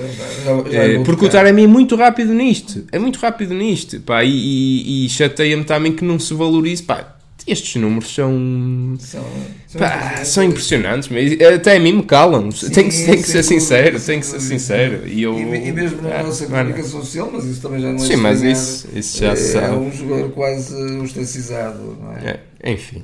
[0.73, 5.07] eh, porque o Taremi é muito rápido nisto é muito rápido nisto pá, e, e,
[5.07, 8.97] e chateia-me também que não se valorize pá, estes números são.
[8.99, 9.25] São,
[9.67, 11.09] são, pá, são impressionantes.
[11.55, 12.51] Até a mim me calam.
[12.51, 14.01] Sim, tem, que, tem que ser sincero.
[14.01, 15.07] Tem que ser sincero.
[15.07, 17.97] E, eu, e, e mesmo na ah, nossa comunicação social, mas isso também já não
[17.97, 19.67] é Sim, mas isso, isso já é, sabe.
[19.67, 21.97] É um jogador quase ostracizado.
[22.01, 22.41] Não é?
[22.63, 23.03] é enfim.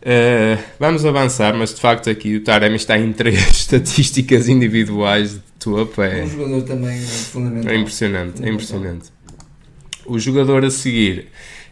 [0.00, 5.40] Uh, vamos avançar, mas de facto aqui o Taremi está em três estatísticas individuais de
[5.58, 6.00] top.
[6.00, 7.72] É um jogador também fundamental.
[7.72, 8.46] É impressionante, fundamental.
[8.46, 9.12] é impressionante.
[10.06, 11.28] O jogador a seguir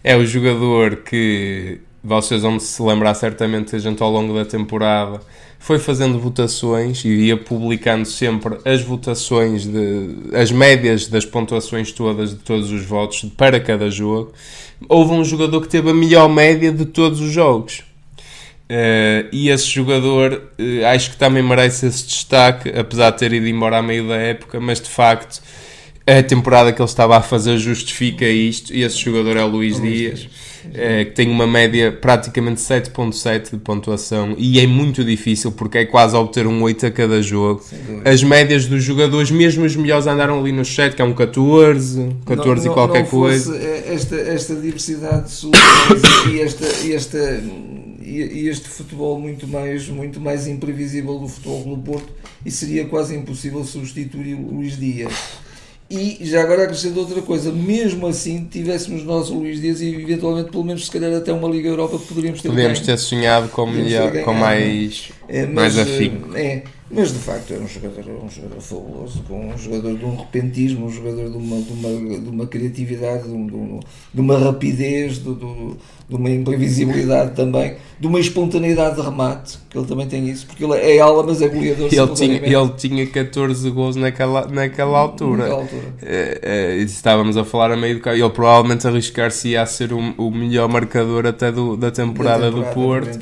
[0.06, 5.20] é o jogador que vocês vão se lembrar certamente a gente ao longo da temporada
[5.58, 12.30] foi fazendo votações e ia publicando sempre as votações, de, as médias das pontuações todas
[12.30, 14.32] de todos os votos para cada jogo.
[14.88, 17.80] Houve um jogador que teve a melhor média de todos os jogos.
[18.70, 23.48] Uh, e esse jogador uh, acho que também merece esse destaque, apesar de ter ido
[23.48, 25.42] embora a meio da época, mas de facto
[26.06, 28.72] a temporada que ele estava a fazer justifica isto.
[28.72, 30.28] E esse jogador é o Luís Dias
[30.74, 35.84] é, que tem uma média praticamente 7.7 de pontuação e é muito difícil porque é
[35.84, 37.62] quase obter um 8 a cada jogo.
[38.04, 42.16] As médias dos jogadores, mesmo os melhores, andaram ali no 7, que é um 14,
[42.24, 43.56] 14 não, e qualquer não coisa.
[43.56, 45.32] Esta, esta diversidade
[46.32, 47.42] e, esta, e, esta,
[48.04, 52.12] e este futebol muito mais, muito mais imprevisível do futebol do Porto,
[52.44, 55.12] e seria quase impossível substituir o Luís Dias
[55.88, 60.50] e já agora acrescento outra coisa, mesmo assim tivéssemos nós o Luís Dias e eventualmente
[60.50, 64.12] pelo menos se calhar até uma Liga Europa poderíamos ter Podemos ter sonhado com, melhor,
[64.22, 66.36] com mais, é, mas, mais afinco.
[66.36, 70.16] É, mas de facto era um jogador, um jogador fabuloso, com um jogador de um
[70.16, 73.80] repentismo, um jogador de uma, de uma, de uma criatividade, de, um,
[74.14, 75.76] de uma rapidez, de, de,
[76.08, 80.74] uma imprevisibilidade também, de uma espontaneidade de remate, que ele também tem isso, porque ele
[80.74, 81.88] é ala, mas é goleador.
[81.90, 85.38] Ele tinha, ele tinha 14 gols naquela, naquela altura.
[85.38, 85.94] Naquela altura.
[86.02, 88.16] É, é, estávamos a falar a meio do carro.
[88.16, 92.50] Ele provavelmente arriscar-se a ser o, o melhor marcador até do, da, temporada da temporada
[92.50, 93.18] do Porto.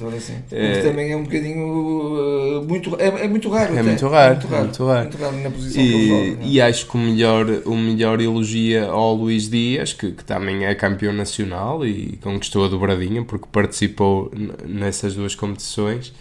[0.53, 1.64] É, também é um bocadinho.
[1.64, 3.77] Uh, muito, é, é muito raro.
[3.77, 5.03] É muito raro, muito raro, muito raro.
[5.03, 6.47] Muito raro na posição e, que ele joga, é?
[6.47, 10.75] e acho que o melhor, o melhor elogia ao Luís Dias, que, que também é
[10.75, 14.31] campeão nacional e conquistou a dobradinha porque participou
[14.67, 16.12] nessas duas competições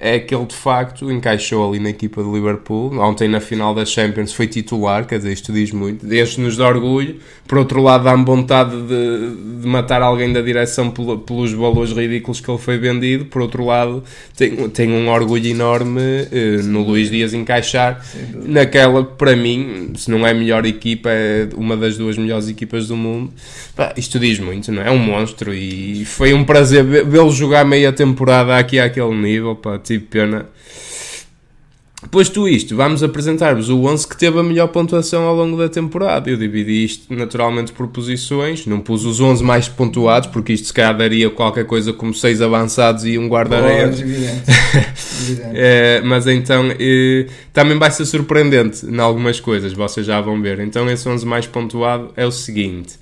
[0.00, 2.96] é que ele de facto encaixou ali na equipa de Liverpool.
[3.00, 6.06] Ontem na final da Champions foi titular, quer dizer, isto diz muito.
[6.06, 7.16] Deixa-nos de orgulho.
[7.48, 12.48] Por outro lado, dá-me vontade de, de, matar alguém da direção pelos valores ridículos que
[12.48, 13.24] ele foi vendido.
[13.24, 14.04] Por outro lado,
[14.36, 18.00] tenho, tenho um orgulho enorme eh, no Luís Dias encaixar
[18.34, 22.86] naquela, para mim, se não é a melhor equipa, é uma das duas melhores equipas
[22.86, 23.32] do mundo.
[23.74, 24.88] Pá, isto diz muito, não é?
[24.88, 29.56] É um monstro e foi um prazer vê-lo jogar meia temporada aqui àquele nível.
[29.56, 30.46] Pá tive pena.
[32.12, 36.30] Posto isto, vamos apresentar-vos o 11 que teve a melhor pontuação ao longo da temporada.
[36.30, 40.72] Eu dividi isto naturalmente por posições, não pus os 11 mais pontuados, porque isto se
[40.72, 44.00] calhar daria qualquer coisa como 6 avançados e um guarda-redes.
[45.52, 50.60] é, mas então eh, também vai ser surpreendente em algumas coisas, vocês já vão ver.
[50.60, 52.94] Então esse 11 mais pontuado é o seguinte: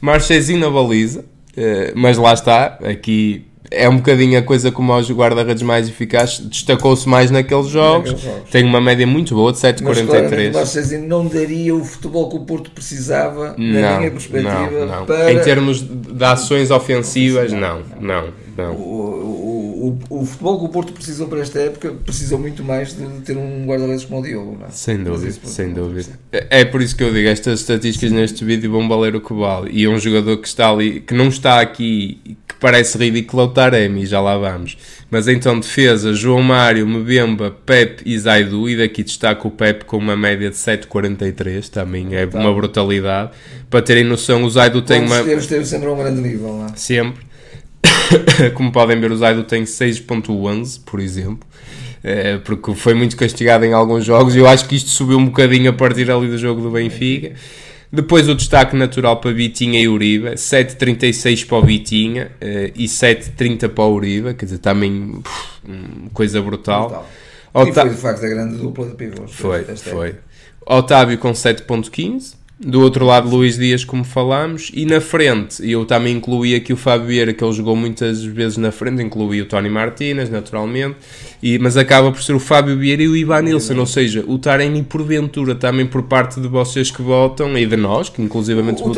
[0.00, 1.24] Marchezinho na baliza,
[1.56, 6.40] eh, mas lá está, aqui é um bocadinho a coisa como aos guarda-redes mais eficazes,
[6.40, 10.52] destacou-se mais naqueles jogos, jogos, tem uma média muito boa de 7,43.
[10.52, 15.06] Mas não daria o futebol que o Porto precisava, não, na minha perspectiva, não, não.
[15.06, 15.32] Para...
[15.32, 18.72] Em termos de ações ofensivas, não, não, não.
[18.74, 19.51] O, o,
[20.10, 23.66] o, futebol que o Porto precisou para esta época precisou muito mais de ter um
[23.66, 24.56] guarda-redes como o Diogo.
[24.60, 24.66] Não?
[24.66, 24.70] É?
[24.70, 26.10] Sem dúvida, sem dúvida.
[26.30, 29.34] É, é por isso que eu digo, estas estatísticas neste vídeo vão valer o que
[29.34, 29.70] vale.
[29.72, 33.48] E um jogador que está ali, que não está aqui, que parece ridículo, é o
[33.48, 34.78] Taremi, já lá vamos.
[35.10, 39.96] Mas então, defesa, João Mário, Mbemba, Pep e Zaidu, e daqui destaco o Pep com
[39.96, 42.38] uma média de 7,43, também é tá.
[42.38, 43.32] uma brutalidade.
[43.68, 45.20] Para terem noção, o Zaidu tem uma.
[45.22, 46.72] Esteve sempre a um grande nível, não é?
[46.76, 47.31] Sempre
[48.54, 51.48] Como podem ver, o Zaido tem 6.11, por exemplo.
[52.04, 55.70] É, porque foi muito castigado em alguns jogos eu acho que isto subiu um bocadinho
[55.70, 57.32] a partir ali do jogo do Benfica.
[57.92, 63.68] Depois o destaque natural para Vitinha e Uribe, 7.36 para o Vitinha uh, e 7.30
[63.68, 66.88] para o Uribe, quer dizer, também pff, coisa brutal.
[66.88, 67.06] brutal.
[67.68, 69.30] E foi de facto a grande dupla de pivôs.
[69.30, 70.14] Foi, foi.
[70.64, 76.16] Otávio com 7.15, do outro lado, Luís Dias, como falámos, e na frente, eu também
[76.16, 79.68] incluí aqui o Fábio Vieira, que ele jogou muitas vezes na frente, incluí o Tony
[79.68, 80.96] Martínez, naturalmente,
[81.42, 84.38] e, mas acaba por ser o Fábio Vieira e o Ivan Nilsson, ou seja, o
[84.38, 88.86] Taremi, porventura, também por parte de vocês que votam, e de nós, que inclusivamente o,
[88.86, 88.94] o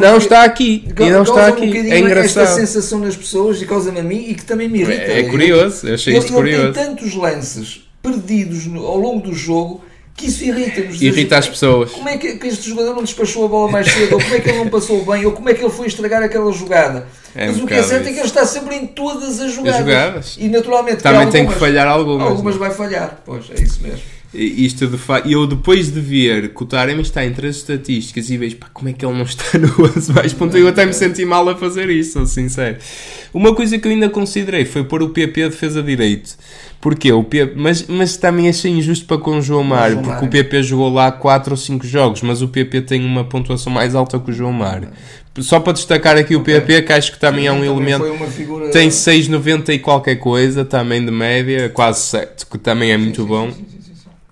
[0.00, 2.44] não um está aqui, e não está aqui, um é engraçado.
[2.44, 5.02] esta sensação nas pessoas, e causa-me a mim, e que também me irrita.
[5.02, 6.62] É, é curioso, eu achei isto curioso.
[6.62, 9.82] Ele tem tantos lances perdidos no, ao longo do jogo,
[10.16, 11.00] que isso irrita-nos.
[11.00, 11.92] Irrita as pessoas.
[11.92, 14.14] Como é que, que, este jogador não despachou a bola mais cedo?
[14.14, 15.24] ou como é que ele não passou bem?
[15.26, 17.06] Ou como é que ele foi estragar aquela jogada?
[17.34, 18.10] É Mas um o que é certo isso.
[18.10, 19.80] é que ele está sempre em todas as jogadas.
[19.80, 20.36] As jogadas.
[20.38, 22.28] E naturalmente também algumas, tem que falhar algumas.
[22.28, 24.19] Algumas vai falhar, pois é isso mesmo.
[24.32, 28.36] Isto de facto, eu depois de ver que o Taremi está entre as estatísticas e
[28.36, 30.92] vejo pá, como é que ele não está no 11 mais ponto, eu até me
[30.92, 32.76] senti mal a fazer isso, sou sincero.
[33.34, 36.36] Uma coisa que eu ainda considerei foi pôr o PP a defesa direito.
[36.80, 37.12] Porquê?
[37.12, 40.62] O PP, mas, mas também achei injusto para com o João Mário, porque o PP
[40.62, 44.30] jogou lá 4 ou 5 jogos, mas o PP tem uma pontuação mais alta que
[44.30, 44.90] o João Mário.
[45.40, 48.04] Só para destacar aqui o PP, que acho que também é um elemento.
[48.30, 48.70] Figura...
[48.70, 53.28] Tem 6,90 e qualquer coisa, também de média, quase 7, que também é muito sim,
[53.28, 53.50] bom.
[53.50, 53.79] Sim,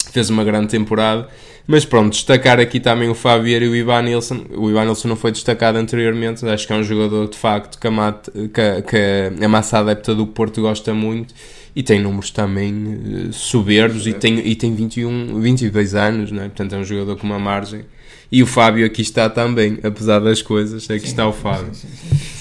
[0.09, 1.29] sim, fez uma grande temporada.
[1.67, 4.47] Mas pronto, destacar aqui também o Fabier e o Ivan Nilsson.
[4.57, 7.87] O Ivan Nilsson não foi destacado anteriormente, acho que é um jogador de facto que
[7.87, 11.35] a, mate, que, que a massa adepta do Porto gosta muito
[11.77, 16.47] e tem números também uh, soberbos e tem, e tem 21, 22 anos, não é?
[16.47, 17.85] portanto é um jogador com uma margem.
[18.33, 21.75] E o Fábio aqui está também, apesar das coisas, aqui sim, está o Fábio.
[21.75, 22.38] Sim, sim,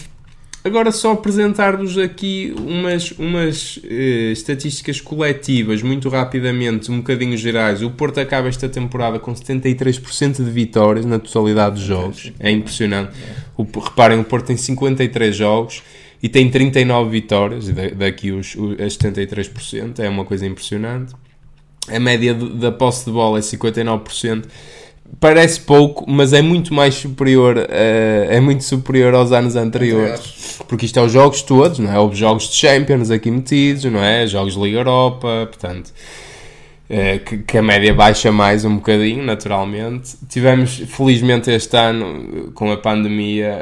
[0.67, 7.82] Agora só apresentar-vos aqui umas, umas uh, estatísticas coletivas, muito rapidamente, um bocadinho gerais.
[7.82, 12.34] O Porto acaba esta temporada com 73% de vitórias na totalidade dos jogos.
[12.38, 13.13] É impressionante.
[13.56, 15.82] O, reparem, o Porto tem 53 jogos
[16.21, 21.13] e tem 39 vitórias, daqui os, os 73%, é uma coisa impressionante.
[21.88, 24.43] A média da posse de bola é 59%
[25.19, 27.67] parece pouco, mas é muito mais superior, uh,
[28.29, 30.59] é muito superior aos anos anteriores.
[30.67, 31.99] Porque isto é os jogos todos, não é?
[31.99, 34.27] Houve jogos de Champions aqui metidos, não é?
[34.27, 35.91] Jogos de Liga Europa, portanto.
[36.89, 40.15] Uh, que, que, a média baixa mais um bocadinho, naturalmente.
[40.30, 43.60] Tivemos, felizmente, este ano, com a pandemia,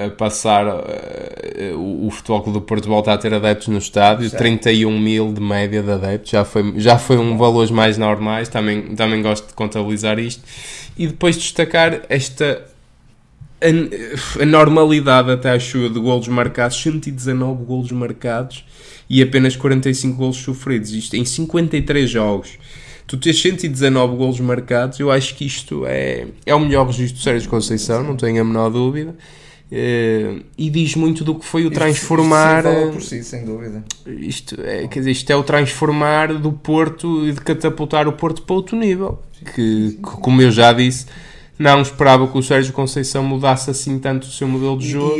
[0.00, 3.76] a, a passar uh, o, o Futebol Clube do Porto volta a ter adeptos no
[3.76, 4.40] estádio, certo.
[4.40, 8.94] 31 mil de média de adeptos, já foi, já foi um valores mais normais, também,
[8.96, 10.42] também gosto de contabilizar isto.
[10.96, 12.71] E depois destacar esta
[13.62, 18.64] a, a normalidade até chuva de golos marcados, 119 golos marcados
[19.08, 20.90] e apenas 45 golos sofridos.
[20.92, 22.58] Isto em 53 jogos.
[23.06, 27.22] Tu tens 119 golos marcados, eu acho que isto é, é o melhor registro do
[27.22, 29.14] Sérgio Conceição, não tenho a menor dúvida.
[29.70, 32.64] Uh, e diz muito do que foi o isto, transformar.
[32.64, 33.82] Isto por si, sem dúvida.
[34.06, 38.42] Isto é, quer dizer, isto é o transformar do Porto e de catapultar o Porto
[38.42, 39.18] para outro nível
[39.54, 41.06] que, que, como eu já disse,
[41.62, 45.16] não esperava que o Sérgio Conceição mudasse assim tanto o seu modelo de jogo,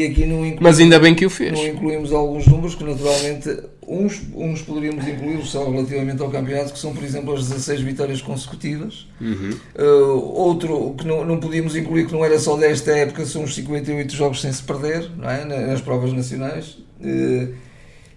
[0.61, 1.53] mas ainda bem que o fez.
[1.53, 6.79] Não incluímos alguns números que naturalmente uns, uns poderíamos incluir só relativamente ao campeonato, que
[6.79, 9.07] são por exemplo as 16 vitórias consecutivas.
[9.21, 9.51] Uhum.
[9.79, 13.55] Uh, outro que não, não podíamos incluir, que não era só desta época, são os
[13.55, 15.45] 58 jogos sem se perder não é?
[15.45, 16.79] nas provas nacionais.
[17.01, 17.55] Uh,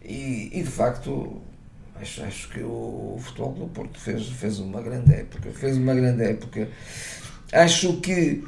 [0.04, 1.42] e, e de facto
[2.02, 5.50] Acho, acho que o, o Futebol do Porto fez, fez uma grande época.
[5.52, 6.68] Fez uma grande época.
[7.52, 8.44] Acho que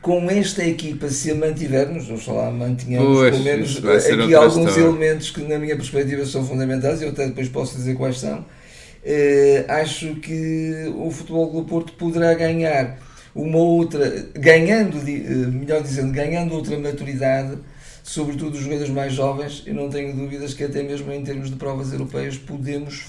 [0.00, 4.88] com esta equipa, se a mantivermos, oxalá mantenhamos pois, pelo menos aqui alguns história.
[4.88, 8.40] elementos que, na minha perspectiva, são fundamentais, eu até depois posso dizer quais são.
[8.40, 12.98] Uh, acho que o Futebol do Porto poderá ganhar
[13.34, 17.58] uma outra, ganhando, uh, melhor dizendo, ganhando outra maturidade
[18.02, 21.56] sobretudo os jogadores mais jovens, eu não tenho dúvidas que até mesmo em termos de
[21.56, 23.04] provas europeias podemos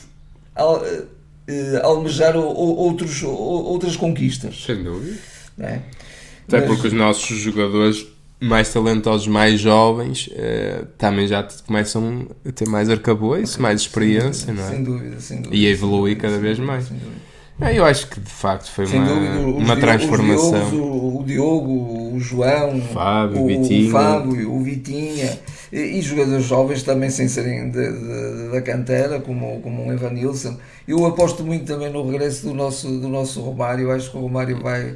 [0.55, 4.63] al, uh, almejar outros, outras conquistas.
[4.65, 5.17] Sem dúvida.
[5.59, 5.79] É?
[6.47, 8.05] Até Mas, porque os nossos jogadores
[8.39, 14.53] mais talentosos, mais jovens, uh, também já começam a ter mais arcabouço, mais experiência, sem
[14.53, 14.69] não é?
[14.69, 15.55] Sem dúvida, sem dúvida.
[15.55, 16.89] E a evoluir cada vez mais.
[16.89, 17.33] Dúvida.
[17.61, 20.69] É, eu acho que de facto foi Sem uma, dúvida, uma transformação.
[20.73, 23.87] o, o, Diogo, o João, Fábio, o, Vitinha.
[23.87, 25.39] o Fábio, o Vitinha
[25.71, 30.09] e, e jogadores jovens também sem serem de, de, da cantera, como, como o Evan
[30.09, 30.57] Nilsson.
[30.87, 33.91] Eu aposto muito também no regresso do nosso, do nosso Romário.
[33.91, 34.95] Acho que o Romário vai.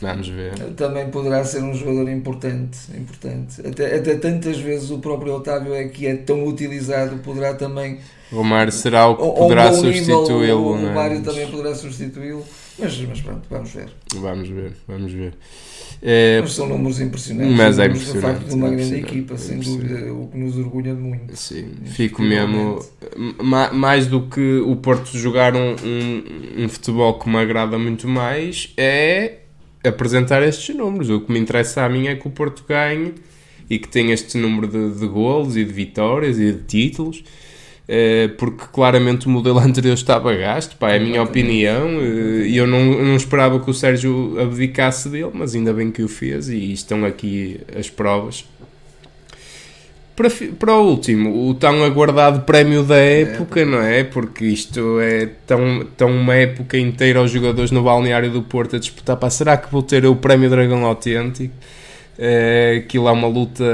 [0.00, 0.52] Vamos ver.
[0.76, 2.78] Também poderá ser um jogador importante.
[2.96, 3.66] importante.
[3.66, 8.00] Até, até tantas vezes o próprio Otávio é que é tão utilizado, poderá também
[8.32, 10.60] o Mário será o que poderá substituí-lo.
[10.60, 12.44] O, o Mário também poderá substituí-lo.
[12.78, 13.88] Mas, mas pronto, vamos ver.
[14.16, 15.34] Vamos ver, vamos ver.
[16.02, 17.56] É, mas são números impressionantes.
[17.56, 18.14] Mas é impressionante.
[18.14, 21.36] De facto, de uma grande equipa, sem dúvida, o que nos orgulha muito.
[21.36, 22.84] Sim, fico mesmo.
[23.72, 28.72] Mais do que o Porto jogar um, um, um futebol que me agrada muito mais,
[28.76, 29.43] é
[29.84, 31.10] apresentar estes números.
[31.10, 33.14] O que me interessa a mim é que o Porto ganhe
[33.68, 37.24] e que tenha este número de, de golos e de vitórias e de títulos
[37.86, 42.56] eh, porque claramente o modelo anterior estava gasto, pá, é a minha opinião, eh, e
[42.56, 46.48] eu não, não esperava que o Sérgio abdicasse dele, mas ainda bem que o fez,
[46.48, 48.44] e estão aqui as provas.
[50.16, 54.04] Para, para o último, o tão aguardado prémio da época, não é?
[54.04, 58.78] Porque isto é tão, tão uma época inteira aos jogadores no balneário do Porto a
[58.78, 59.16] disputar.
[59.16, 61.54] Pá, será que vou ter o prémio Dragão Autêntico?
[62.16, 63.64] É, aquilo é uma luta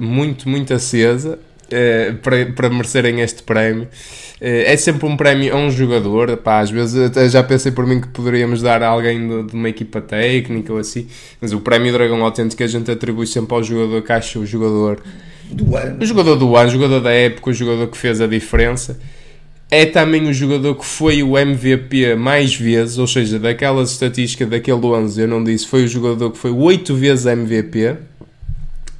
[0.00, 1.38] muito, muito acesa.
[1.72, 3.86] Eh, para, para merecerem este prémio.
[4.40, 6.34] É sempre um prémio a um jogador.
[6.38, 9.54] Pá, às vezes até já pensei por mim que poderíamos dar a alguém de, de
[9.54, 11.06] uma equipa técnica ou assim,
[11.40, 15.02] mas o prémio Dragão Autêntico a gente atribui sempre ao jogador que acha o jogador
[15.50, 16.02] do ano.
[16.02, 18.98] O jogador do ano, o jogador da época, o jogador que fez a diferença.
[19.70, 24.84] É também o jogador que foi o MVP mais vezes, ou seja, daquelas estatísticas daquele
[24.84, 27.90] 11, eu não disse, foi o jogador que foi 8 vezes MVP.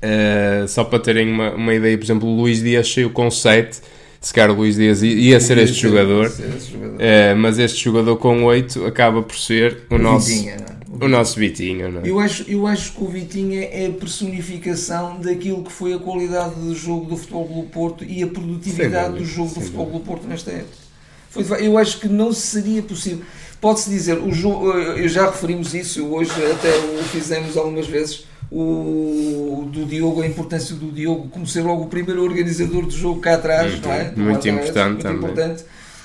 [0.03, 3.80] Uh, só para terem uma, uma ideia, por exemplo, o Luís Dias saiu com 7
[4.20, 8.84] se calhar o Luís Dias ia ser este jogador, uh, mas este jogador com 8
[8.84, 10.56] acaba por ser o, o nosso Vitinha,
[10.90, 11.90] o, o nosso Vitinho.
[11.90, 12.08] Não é?
[12.08, 16.54] eu, acho, eu acho que o Vitinha é a personificação daquilo que foi a qualidade
[16.56, 20.28] do jogo do Futebol do Porto e a produtividade do jogo do Futebol do Porto
[20.28, 20.90] nesta época.
[21.30, 23.24] Foi, eu acho que não seria possível.
[23.60, 29.68] Pode-se dizer, o jogo, eh, já referimos isso, hoje até o fizemos algumas vezes o,
[29.72, 33.34] do Diogo, a importância do Diogo como ser logo o primeiro organizador do jogo cá
[33.34, 34.12] atrás, muito, não é?
[34.16, 35.18] Muito importante muito também.
[35.18, 35.64] Importante.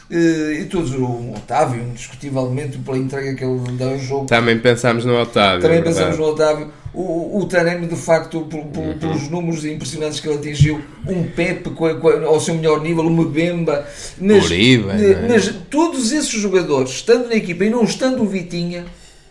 [0.10, 4.26] Eh, e todos, o Otávio, indiscutivelmente, pela entrega que ele dá ao jogo.
[4.28, 5.62] Também pensámos no Otávio.
[5.62, 6.72] Também é pensamos no Otávio.
[6.94, 8.98] O, o Taremi, de facto, por, por, uhum.
[8.98, 13.10] pelos números impressionantes que ele atingiu, um Pepe com, com, ao seu melhor nível, um
[13.10, 13.86] Mbemba,
[14.18, 15.28] mas, Uribe, é?
[15.28, 18.86] mas todos esses jogadores, estando na equipa e não estando o Vitinha,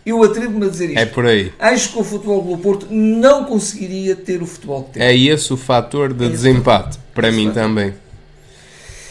[0.05, 0.99] eu atrevo-me a dizer isto.
[0.99, 1.51] É por aí.
[1.57, 5.03] Acho que o futebol do Porto não conseguiria ter o futebol que tem.
[5.03, 7.93] É esse o fator de é desempate, para mim também.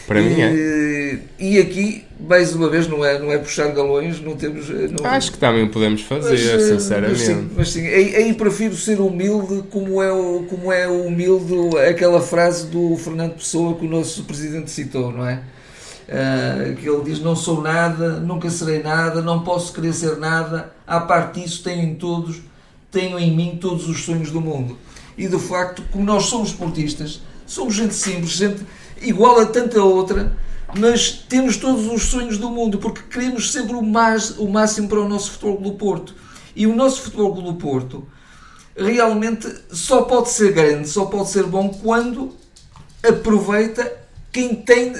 [0.07, 1.19] Para e, mim é.
[1.37, 4.69] E aqui, mais uma vez, não é, não é puxar galões, não temos.
[4.69, 7.11] Não, Acho que também podemos fazer, mas, eh, sinceramente.
[7.11, 10.09] Mas sim, mas sim aí, aí, prefiro ser humilde, como é,
[10.47, 15.41] como é humilde aquela frase do Fernando Pessoa que o nosso presidente citou, não é?
[16.05, 20.71] Uh, que ele diz: Não sou nada, nunca serei nada, não posso querer ser nada,
[20.85, 22.41] à parte disso, tenho em todos,
[22.91, 24.77] tenho em mim todos os sonhos do mundo.
[25.17, 28.63] E de facto, como nós somos esportistas, somos gente simples, gente
[29.01, 30.35] igual a tanta outra,
[30.77, 34.99] mas temos todos os sonhos do mundo, porque queremos sempre o, mais, o máximo para
[34.99, 36.13] o nosso Futebol do Porto.
[36.55, 38.07] E o nosso Futebol do Porto
[38.75, 42.33] realmente só pode ser grande, só pode ser bom quando
[43.03, 43.91] aproveita
[44.31, 44.93] quem tem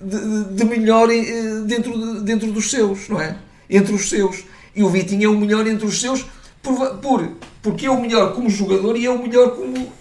[0.00, 3.36] de, de melhor eh, dentro, dentro dos seus, não é?
[3.68, 4.44] Entre os seus.
[4.74, 6.24] E o Vitinho é o melhor entre os seus
[6.62, 7.28] por, por,
[7.62, 9.92] porque é o melhor como jogador e é o melhor como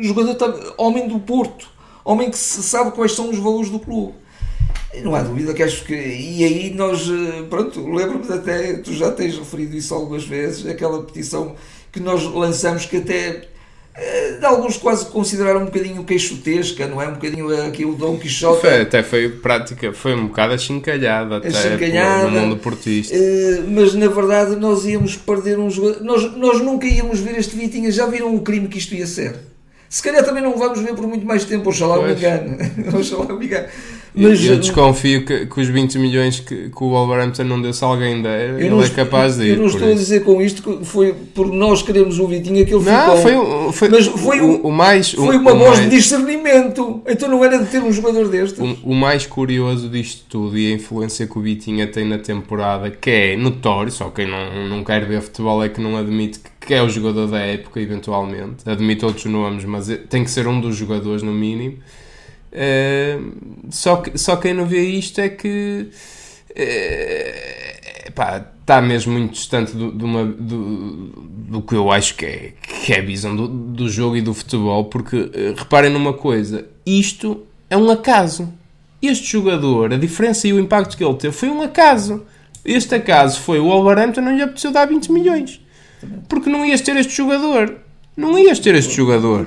[0.00, 1.68] jogador, homem do Porto,
[2.04, 4.14] homem que sabe quais são os valores do clube.
[5.02, 5.94] Não há dúvida que acho que.
[5.94, 7.08] E aí nós.
[7.08, 8.74] Eh, pronto, lembro-me até.
[8.74, 11.56] Tu já tens referido isso algumas vezes, aquela petição
[11.90, 13.48] que nós lançamos que até
[14.42, 17.08] alguns quase consideraram um bocadinho queixotesca, não é?
[17.08, 18.60] Um bocadinho aqui o Dom Quixote.
[18.60, 23.14] Foi, até foi prática, foi um bocado achincalhada, até achincalhada, no mundo portista.
[23.14, 26.02] Uh, mas na verdade nós íamos perder um jogador.
[26.02, 29.36] Nós, nós nunca íamos ver este Vitinha, já viram o crime que isto ia ser?
[29.88, 32.56] Se calhar também não vamos ver por muito mais tempo, oxalá me engane.
[32.98, 33.66] oxalá me engane.
[34.14, 37.82] Mas, eu desconfio que, que os 20 milhões que, que o Wolverhampton não deu, se
[37.82, 39.50] alguém der, ele é capaz de ir.
[39.50, 39.92] Eu não estou isso.
[39.92, 43.72] a dizer com isto que foi por nós queremos o Vitinho que ele não, ficou.
[43.72, 45.12] Foi, foi, mas foi o, o, o mais.
[45.12, 47.02] Foi uma voz mais, de discernimento.
[47.06, 48.58] Então não era de ter um jogador destes.
[48.58, 52.90] O, o, mais curioso disto tudo e a influência que o Vitinha tem na temporada,
[52.90, 56.74] que é notório, só quem não, não quer ver futebol é que não admite que
[56.74, 58.68] é o jogador da época, eventualmente.
[58.68, 61.78] Admite outros nomes, mas tem que ser um dos jogadores no mínimo
[62.52, 63.32] Uh,
[63.70, 65.88] só, que, só quem não vê isto é que
[66.50, 71.06] uh, pá, está mesmo muito distante do, do, uma, do,
[71.48, 72.52] do, que eu acho que é,
[72.84, 76.66] que é a visão do, do jogo e do futebol, porque uh, reparem numa coisa,
[76.84, 78.52] isto é um acaso.
[79.00, 82.24] Este jogador, a diferença e o impacto que ele teve foi um acaso.
[82.64, 85.60] Este acaso foi o Wolverhampton não lhe apeteceu dar 20 milhões.
[86.28, 87.81] Porque não ias ter este jogador.
[88.14, 89.46] Não ias ter este jogador.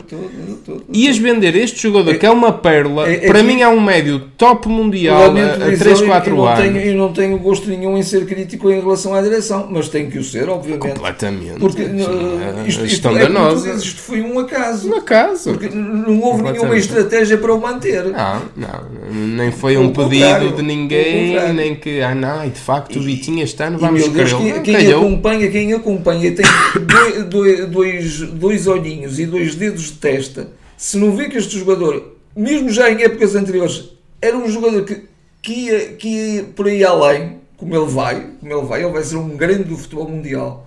[0.92, 3.08] Ias vender este jogador, que é uma pérola.
[3.08, 6.60] É, é para mim é um médio top mundial a 3, 4 anos.
[6.60, 10.10] Tenho, eu não tenho gosto nenhum em ser crítico em relação à direção, mas tenho
[10.10, 10.82] que o ser, obviamente.
[10.82, 11.60] Completamente.
[11.60, 13.72] Porque uh, isto, isto, é, danosa.
[13.72, 14.90] isto foi um acaso.
[14.90, 15.52] Um acaso.
[15.52, 18.06] Porque não houve nenhuma estratégia para o manter.
[18.06, 19.06] Não, não.
[19.12, 23.62] Nem foi um pedido de ninguém, nem que, ah não, de facto o Vitinho este
[23.62, 24.64] ano vamos querer.
[24.64, 26.46] Quem acompanha, quem acompanha tem
[27.70, 28.22] dois,
[28.64, 32.90] dois, olhinhos e dois dedos de testa, se não vê que este jogador, mesmo já
[32.90, 33.92] em épocas anteriores,
[34.22, 35.04] era um jogador que,
[35.42, 39.04] que, ia, que ia por aí além, como ele vai, como ele vai, ele vai
[39.04, 40.66] ser um grande do futebol mundial.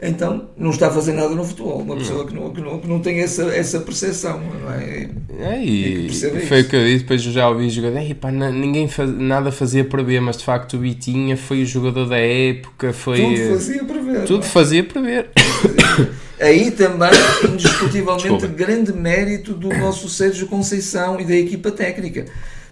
[0.00, 2.86] Então não está a fazer nada no futebol, uma pessoa que não, que não, que
[2.86, 5.10] não tem essa, essa percepção, não é?
[5.40, 6.08] É, e
[6.46, 9.84] foi o que eu disse, depois eu já ouvi jogador, pá, ninguém faz, nada fazia
[9.84, 13.22] para ver, mas de facto o Bitinha foi o jogador da época, foi...
[13.22, 14.24] Tudo fazia para ver.
[14.24, 14.48] Tudo é?
[14.48, 15.30] fazia para ver.
[16.40, 17.10] Aí também,
[17.52, 22.26] indiscutivelmente, grande mérito do nosso Sérgio Conceição e da equipa técnica.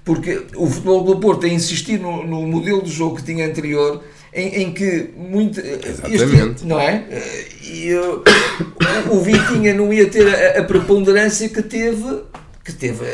[0.05, 4.05] porque o Futebol do Porto tem insistido no, no modelo de jogo que tinha anterior,
[4.33, 5.59] em, em que muito.
[5.59, 6.51] Exatamente.
[6.55, 7.05] Este, não é?
[7.65, 8.23] E, uh,
[9.11, 12.23] o Vitinha não ia ter a, a preponderância que teve
[12.67, 13.05] que teve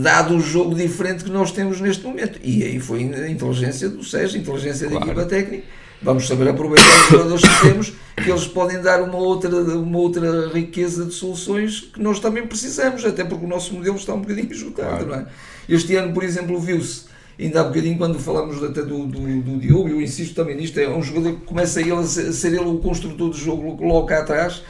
[0.00, 2.38] dado o jogo diferente que nós temos neste momento.
[2.42, 5.04] E aí foi a inteligência do Sérgio, a inteligência claro.
[5.04, 5.64] da equipa técnica.
[6.04, 7.92] Vamos saber aproveitar os jogadores que temos,
[8.22, 13.04] que eles podem dar uma outra, uma outra riqueza de soluções que nós também precisamos,
[13.06, 15.06] até porque o nosso modelo está um bocadinho esgotado.
[15.06, 15.22] Claro.
[15.22, 15.26] É?
[15.66, 17.06] Este ano, por exemplo, viu-se
[17.40, 20.88] ainda há bocadinho quando falamos até do, do, do Diogo, eu insisto também nisto, é
[20.88, 24.06] um jogador que começa ele a ser, a ser ele o construtor do jogo logo
[24.06, 24.62] cá atrás,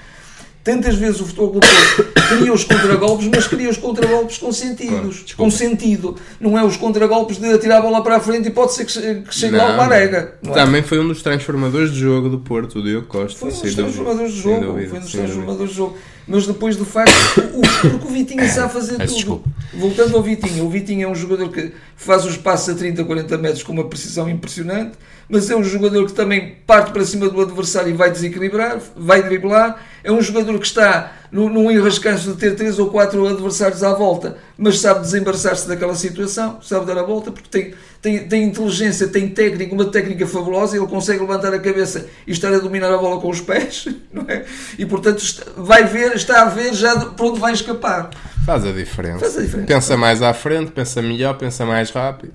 [0.64, 5.18] Tantas vezes o futebol do Porto cria os contragolpes, mas cria os contragolpes com sentidos,
[5.18, 6.16] claro, com sentido.
[6.40, 9.34] Não é os contragolpes de atirar a bola para a frente e pode ser que
[9.34, 10.38] chegue lá uma arega.
[10.42, 10.50] É?
[10.52, 13.38] Também foi um dos transformadores de jogo do Porto, o Diogo Costa.
[13.38, 14.64] Foi um dos transformadores de jogo.
[14.64, 15.98] Dúvida, foi um dos transformadores de jogo.
[16.26, 17.12] Mas depois, de facto,
[17.52, 17.60] o,
[17.90, 19.14] porque o Vitinho sabe fazer tudo.
[19.14, 19.50] Desculpa.
[19.74, 23.36] Voltando ao Vitinho, o Vitinho é um jogador que faz os passos a 30, 40
[23.36, 24.92] metros com uma precisão impressionante,
[25.28, 29.22] mas é um jogador que também parte para cima do adversário e vai desequilibrar, vai
[29.22, 33.92] driblar é um jogador que está num enrascanço de ter três ou quatro adversários à
[33.94, 39.08] volta, mas sabe desembaraçar-se daquela situação, sabe dar a volta, porque tem, tem, tem inteligência,
[39.08, 42.98] tem técnica, uma técnica fabulosa, ele consegue levantar a cabeça e estar a dominar a
[42.98, 44.44] bola com os pés, não é?
[44.78, 45.24] E portanto
[45.56, 48.10] vai ver, está a ver já para onde vai escapar.
[48.44, 49.20] Faz a diferença.
[49.20, 49.66] Faz a diferença.
[49.66, 52.32] Pensa mais à frente, pensa melhor, pensa mais rápido.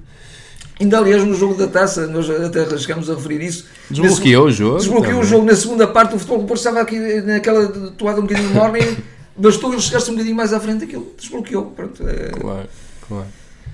[0.79, 3.65] Ainda aliás no jogo da taça, nós até chegámos a referir isso.
[3.89, 4.77] Desbloqueou o jogo.
[4.77, 5.25] Desbloqueou também.
[5.25, 7.67] o jogo na segunda parte, o futebol do Porto estava aqui naquela
[7.97, 8.97] toada um bocadinho enorme e
[9.35, 11.11] bastou ele chegar-se um bocadinho mais à frente daquilo.
[11.17, 11.65] Desbloqueou.
[11.75, 12.69] Pronto, é, claro,
[13.07, 13.27] claro.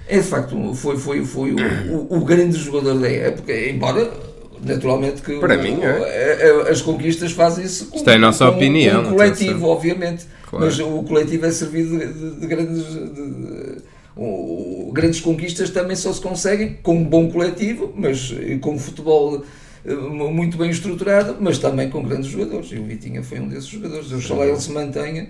[0.07, 1.57] É de facto, foi, foi, foi o,
[1.93, 4.11] o, o grande jogador da época, embora
[4.63, 6.69] naturalmente que Para o, mim, é.
[6.69, 10.25] as conquistas fazem-se com, Isto é a nossa com, opinião, com um coletivo, obviamente.
[10.49, 10.65] Claro.
[10.65, 12.83] Mas o coletivo é servido de, de, de grandes.
[12.85, 18.79] De, o, grandes conquistas também só se conseguem com um bom coletivo, mas com um
[18.79, 19.43] futebol
[19.85, 22.71] eh, muito bem estruturado, mas também com grandes jogadores.
[22.71, 24.11] E o Vitinha foi um desses jogadores.
[24.11, 25.27] Oxalá ele se mantenha.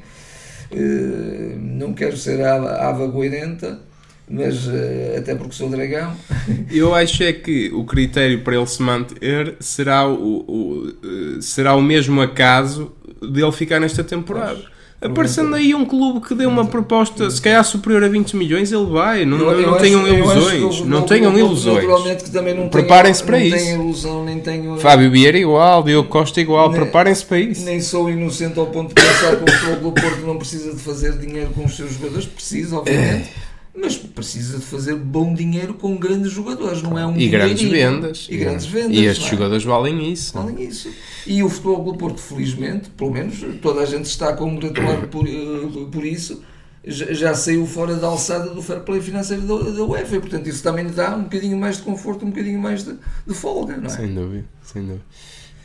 [0.72, 3.80] Eh, não quero ser ava goirenta,
[4.28, 6.16] mas eh, até porque sou dragão.
[6.72, 11.82] Eu acho é que o critério para ele se manter será o, o será o
[11.82, 14.75] mesmo acaso dele ficar nesta temporada.
[15.02, 18.86] Aparecendo aí um clube que dê uma proposta, se calhar superior a 20 milhões, ele
[18.86, 19.26] vai.
[19.26, 20.82] Não, eu, eu não tenham ilusões.
[20.82, 21.86] Não tenham ilusões.
[21.86, 23.58] Não Preparem-se para não isso.
[23.58, 26.72] Tenho ilusão, nem tenho, Fábio Vieira igual, Diogo Costa igual.
[26.72, 27.66] Preparem-se para isso.
[27.66, 30.80] Nem sou inocente ao ponto de pensar que o futebol do Porto não precisa de
[30.80, 32.26] fazer dinheiro com os seus jogadores.
[32.26, 33.30] Precisa, obviamente.
[33.76, 38.28] Mas precisa de fazer bom dinheiro com grandes jogadores, não é um E grandes vendas.
[38.30, 38.98] E, grandes vendas.
[38.98, 39.30] E estes é?
[39.32, 40.34] jogadores valem isso.
[40.34, 40.90] Valem isso.
[41.28, 45.28] E o Futebol do Porto, felizmente, pelo menos toda a gente está a congratular por,
[45.28, 46.42] eh, por isso,
[46.86, 50.20] já saiu fora da alçada do fair play financeiro da, da UEFA.
[50.20, 52.96] Portanto, isso também lhe dá um bocadinho mais de conforto, um bocadinho mais de,
[53.28, 53.90] de folga, não é?
[53.90, 55.04] Sem dúvida, sem dúvida.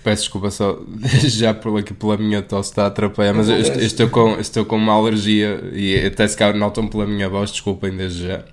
[0.03, 0.79] Peço desculpa só,
[1.29, 4.65] já por aqui pela minha tosse está a atrapalhar, mas eu, eu, estou, com, estou
[4.65, 8.45] com uma alergia e até se calhar notam pela minha voz, desculpem desde já.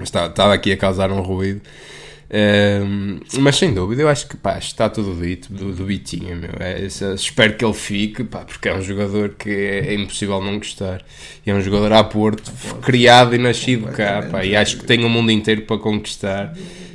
[0.00, 1.60] Estava aqui a causar um ruído.
[3.38, 6.36] Mas sem dúvida, eu acho que pá, está tudo dito do, do Bitinho.
[6.36, 6.50] Meu.
[6.58, 10.58] É, espero que ele fique, pá, porque é um jogador que é, é, impossível não
[10.58, 11.02] gostar.
[11.44, 12.50] É um jogador a Porto,
[12.82, 16.52] criado e nascido cá, pá, e acho que tem o mundo inteiro para conquistar.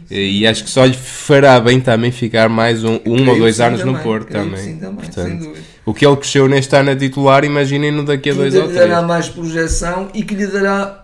[0.10, 3.80] E acho que só lhe fará bem também ficar mais um, um ou dois anos
[3.80, 4.76] também, no Porto também.
[4.76, 5.54] também Portanto,
[5.86, 8.78] o que ele cresceu neste ano a titular, imaginem-no daqui a que dois ou três.
[8.78, 11.01] Que lhe dará mais projeção e que lhe dará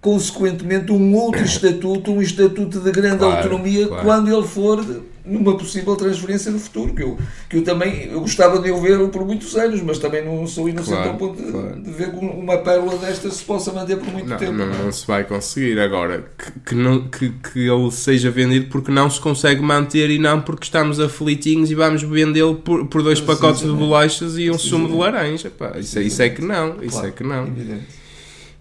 [0.00, 4.04] consequentemente um outro estatuto, um estatuto de grande claro, autonomia claro.
[4.04, 4.84] quando ele for
[5.24, 8.98] numa possível transferência no futuro, que eu, que eu também eu gostava de o ver
[9.10, 11.82] por muitos anos, mas também não sou inocente claro, ao ponto de, claro.
[11.82, 14.52] de, ver que uma pérola destas se possa manter por muito não, tempo.
[14.52, 18.90] Não, não, se vai conseguir agora que, que, não, que, que ele seja vendido porque
[18.90, 23.20] não se consegue manter e não porque estamos aflitinhos e vamos vendê-lo por, por dois
[23.20, 25.50] pacotes de bolachas e um sumo de laranja.
[25.50, 27.46] Pá, isso, é, isso é que não, isso é que não.
[27.46, 27.99] Evidente.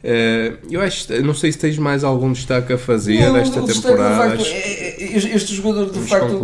[0.02, 4.38] Uh, eu acho, não sei se tens mais algum destaque a fazer não, temporada.
[4.38, 6.40] Facto, é, é, este jogador de facto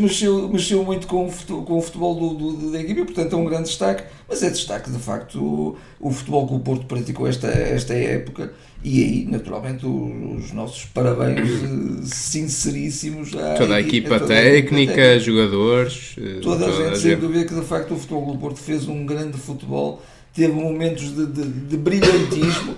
[0.00, 3.36] mexeu, mexeu, muito com o futebol, com o futebol do, do, da equipe, portanto é
[3.36, 4.04] um grande destaque.
[4.26, 8.54] Mas é destaque de facto o, o futebol que o Porto praticou esta, esta época.
[8.82, 14.92] E aí, naturalmente, os, os nossos parabéns eh, sinceríssimos à toda a equipa, toda técnica,
[14.92, 18.32] a equipa jogadores, eh, toda, toda a gente, sem dúvida que de facto o futebol
[18.32, 20.02] do Porto fez um grande futebol
[20.34, 22.76] teve momentos de, de, de brilhantismo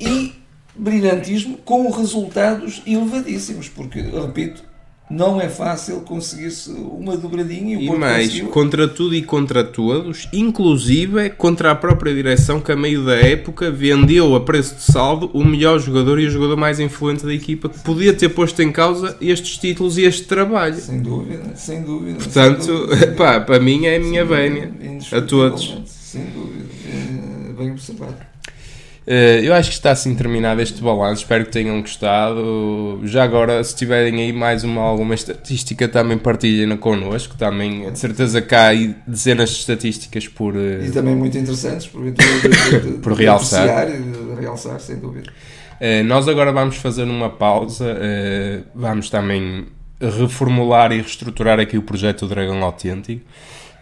[0.00, 0.32] e
[0.76, 4.62] brilhantismo com resultados elevadíssimos, porque, repito,
[5.10, 8.48] não é fácil conseguir-se uma dobradinha e, e mais, conseguiu.
[8.48, 13.70] contra tudo e contra todos, inclusive contra a própria direção que a meio da época
[13.70, 17.68] vendeu a preço de saldo o melhor jogador e o jogador mais influente da equipa
[17.68, 20.76] que podia ter posto em causa estes títulos e este trabalho.
[20.76, 22.16] Sem dúvida, sem dúvida.
[22.16, 23.06] Portanto, sem dúvida.
[23.14, 24.72] Pá, para mim é a minha vénia.
[25.12, 25.82] A todos.
[25.86, 26.73] Sem dúvida.
[27.56, 28.16] Bem observado.
[29.06, 31.22] Uh, eu acho que está assim terminado este balanço.
[31.22, 33.00] Espero que tenham gostado.
[33.04, 37.36] Já agora, se tiverem aí mais uma, alguma estatística, também partilhem connosco.
[37.36, 38.74] Também, de certeza, cá há
[39.06, 40.54] dezenas de estatísticas por.
[40.54, 43.88] Uh, e também muito interessantes por, de, por realçar.
[44.40, 45.30] realçar, sem dúvida.
[45.80, 47.98] Uh, nós agora vamos fazer uma pausa.
[48.74, 49.66] vamos também
[50.00, 53.24] reformular e reestruturar aqui o projeto Dragão Autêntico.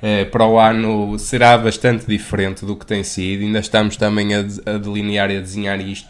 [0.05, 3.44] Eh, para o ano será bastante diferente do que tem sido.
[3.44, 6.09] Ainda estamos também a, a delinear e a desenhar isto.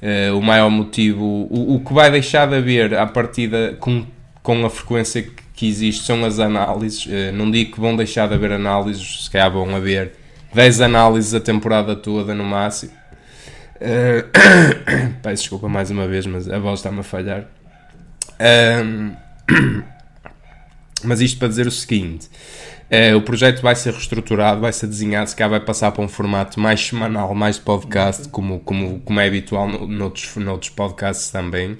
[0.00, 4.04] Uh, o maior motivo, o, o, que vai deixar de haver à partida com,
[4.42, 7.06] com a frequência que, existe são as análises.
[7.06, 10.12] Uh, não digo que vão deixar de haver análises, se calhar vão haver
[10.52, 12.92] 10 análises a temporada toda no máximo.
[15.22, 17.46] Peço desculpa mais uma vez, mas a voz está-me a falhar.
[21.02, 22.28] mas isto para dizer o seguinte:
[22.90, 26.08] é, o projeto vai ser reestruturado, vai ser desenhado, se calhar vai passar para um
[26.08, 31.78] formato mais semanal, mais podcast, como, como, como é habitual no, noutros, noutros podcasts também.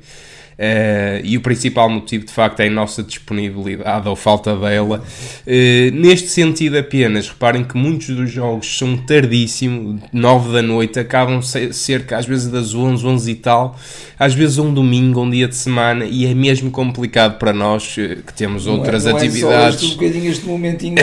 [0.54, 5.02] Uh, e o principal motivo de facto é a nossa disponibilidade ou falta dela.
[5.46, 11.40] Uh, neste sentido, apenas reparem que muitos dos jogos são tardíssimo, 9 da noite, acabam
[11.42, 13.76] cerca às vezes das 11, 11 e tal,
[14.18, 18.18] às vezes um domingo, um dia de semana, e é mesmo complicado para nós eh,
[18.24, 19.76] que temos não é- outras é, não atividades.
[19.76, 20.94] É só este bocadinho, este momentinho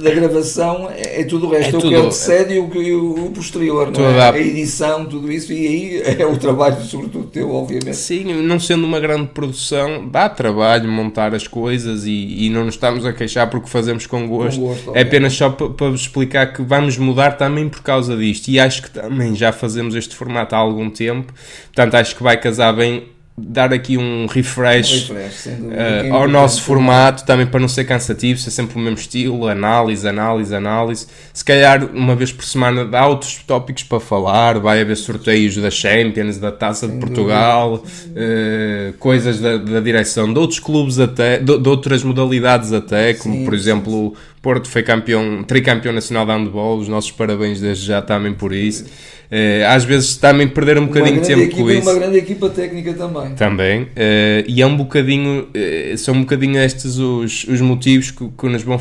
[0.00, 2.92] da, gravação, é, é, tudo o resto, é, é o que antecede e o, que,
[2.92, 4.20] o posterior, não é?
[4.20, 4.32] a...
[4.32, 7.96] a edição, tudo isso, e aí é o trabalho, sobretudo teu, obviamente.
[7.96, 12.74] Sim, não sendo uma grande produção, dá trabalho montar as coisas e, e não nos
[12.74, 14.60] estamos a queixar porque fazemos com gosto.
[14.60, 18.48] Com gosto é apenas só para vos explicar que vamos mudar também por causa disto.
[18.48, 21.32] E acho que também já fazemos este formato há algum tempo,
[21.74, 26.62] portanto acho que vai casar bem dar aqui um refresh, um refresh uh, ao nosso
[26.62, 31.06] formato, também para não ser cansativo, ser sempre o mesmo estilo, análise, análise, análise.
[31.32, 35.70] Se calhar uma vez por semana há outros tópicos para falar, vai haver sorteios da
[35.70, 41.38] Champions, da Taça Sem de Portugal, uh, coisas da, da, direção de outros clubes até,
[41.38, 44.31] de, de outras modalidades até, como sim, por exemplo sim.
[44.42, 48.84] Porto foi campeão, tricampeão nacional de handball, os nossos parabéns desde já também por isso.
[49.32, 51.88] Uh, às vezes também perder um bocadinho de tempo equipa, com isso.
[51.88, 53.34] Uma grande equipa técnica também.
[53.34, 53.82] Também.
[53.84, 58.46] Uh, e é um bocadinho, uh, são um bocadinho estes os, os motivos que, que
[58.46, 58.78] nos vão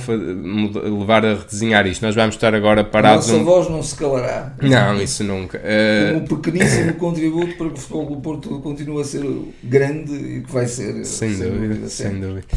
[0.99, 2.05] levar a redesenhar isto.
[2.05, 3.29] Nós vamos estar agora parados.
[3.29, 3.45] A nossa um...
[3.45, 4.51] voz não se calará.
[4.61, 5.61] Não, isso nunca.
[6.15, 9.23] Um pequeníssimo contributo para que o futebol do Porto continue a ser
[9.63, 11.05] grande e que vai ser.
[11.05, 12.47] Sem, dúvida, sem dúvida.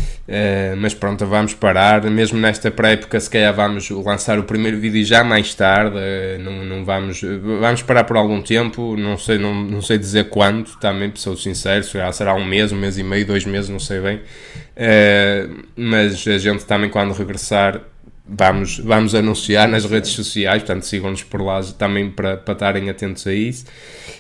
[0.79, 2.03] mas pronto, vamos parar.
[2.11, 5.97] Mesmo nesta pré-época, se calhar vamos lançar o primeiro vídeo já mais tarde.
[6.41, 7.21] não, não vamos.
[7.61, 11.85] Vamos parar por algum tempo, não sei, não, não sei dizer quando, também, sou sincero,
[11.85, 14.17] será, será um mês, um mês e meio, dois meses, não sei bem.
[14.17, 17.81] Uh, mas a gente também, quando regressar,
[18.27, 23.27] vamos, vamos anunciar nas redes sociais, portanto sigam-nos por lá também para, para estarem atentos
[23.27, 23.67] a isso.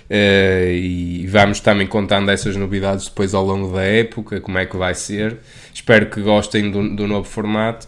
[0.05, 4.77] Uh, e vamos também contando essas novidades depois ao longo da época, como é que
[4.77, 5.39] vai ser.
[5.72, 7.87] Espero que gostem do, do novo formato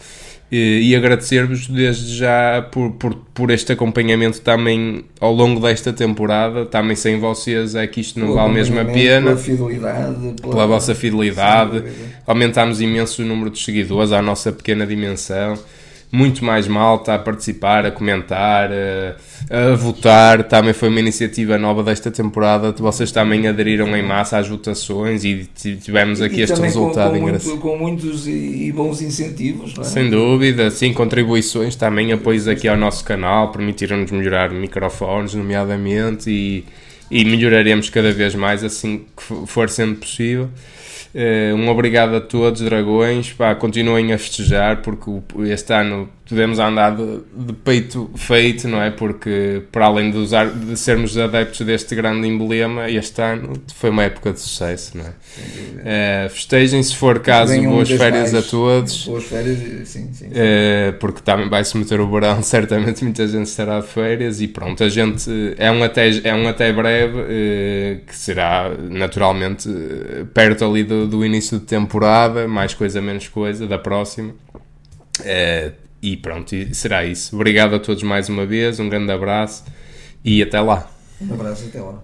[0.51, 6.65] e, agradecer-vos desde já por, por, por este acompanhamento também ao longo desta temporada.
[6.65, 9.27] Também sem vocês é que isto não vale mesmo a pena.
[9.27, 11.83] Pela fidelidade, pela, pela vossa fidelidade.
[12.27, 15.59] Aumentámos imenso o número de seguidores à nossa pequena dimensão
[16.11, 20.45] muito mais malta a participar, a comentar, a, a, votar.
[20.45, 22.73] Também foi uma iniciativa nova desta temporada.
[22.73, 27.29] Vocês também aderiram em massa às votações e tivemos aqui e este resultado com, com
[27.29, 27.49] engraçado.
[27.49, 29.85] Muito, com muitos e, bons incentivos, é?
[29.85, 36.65] Sem dúvida, sim, contribuições também, apoios aqui ao nosso canal, permitiram-nos melhorar microfones, nomeadamente, e,
[37.11, 40.49] e melhoraremos cada vez mais assim que for sendo possível.
[41.17, 43.33] Uh, um obrigado a todos, dragões.
[43.33, 45.11] Pá, continuem a festejar, porque
[45.51, 48.91] este ano podemos andar de, de, peito feito, não é?
[48.91, 54.03] Porque, para além de, usar, de sermos adeptos deste grande emblema, este ano foi uma
[54.03, 56.27] época de sucesso, não é?
[56.27, 59.07] Uh, festejem, se for caso, boas férias mais, a todos.
[59.07, 60.13] Boas férias, sim, sim.
[60.13, 60.27] sim.
[60.27, 64.83] Uh, porque também vai-se meter o verão, certamente muita gente estará de férias e pronto,
[64.83, 69.69] a gente é um até, é um até breve, uh, que será naturalmente
[70.35, 74.35] perto ali do, do início de temporada, mais coisa, menos coisa, da próxima.
[76.07, 77.35] E pronto, será isso.
[77.35, 79.65] Obrigado a todos mais uma vez, um grande abraço
[80.25, 80.89] e até lá.
[81.21, 82.01] Um abraço, até lá.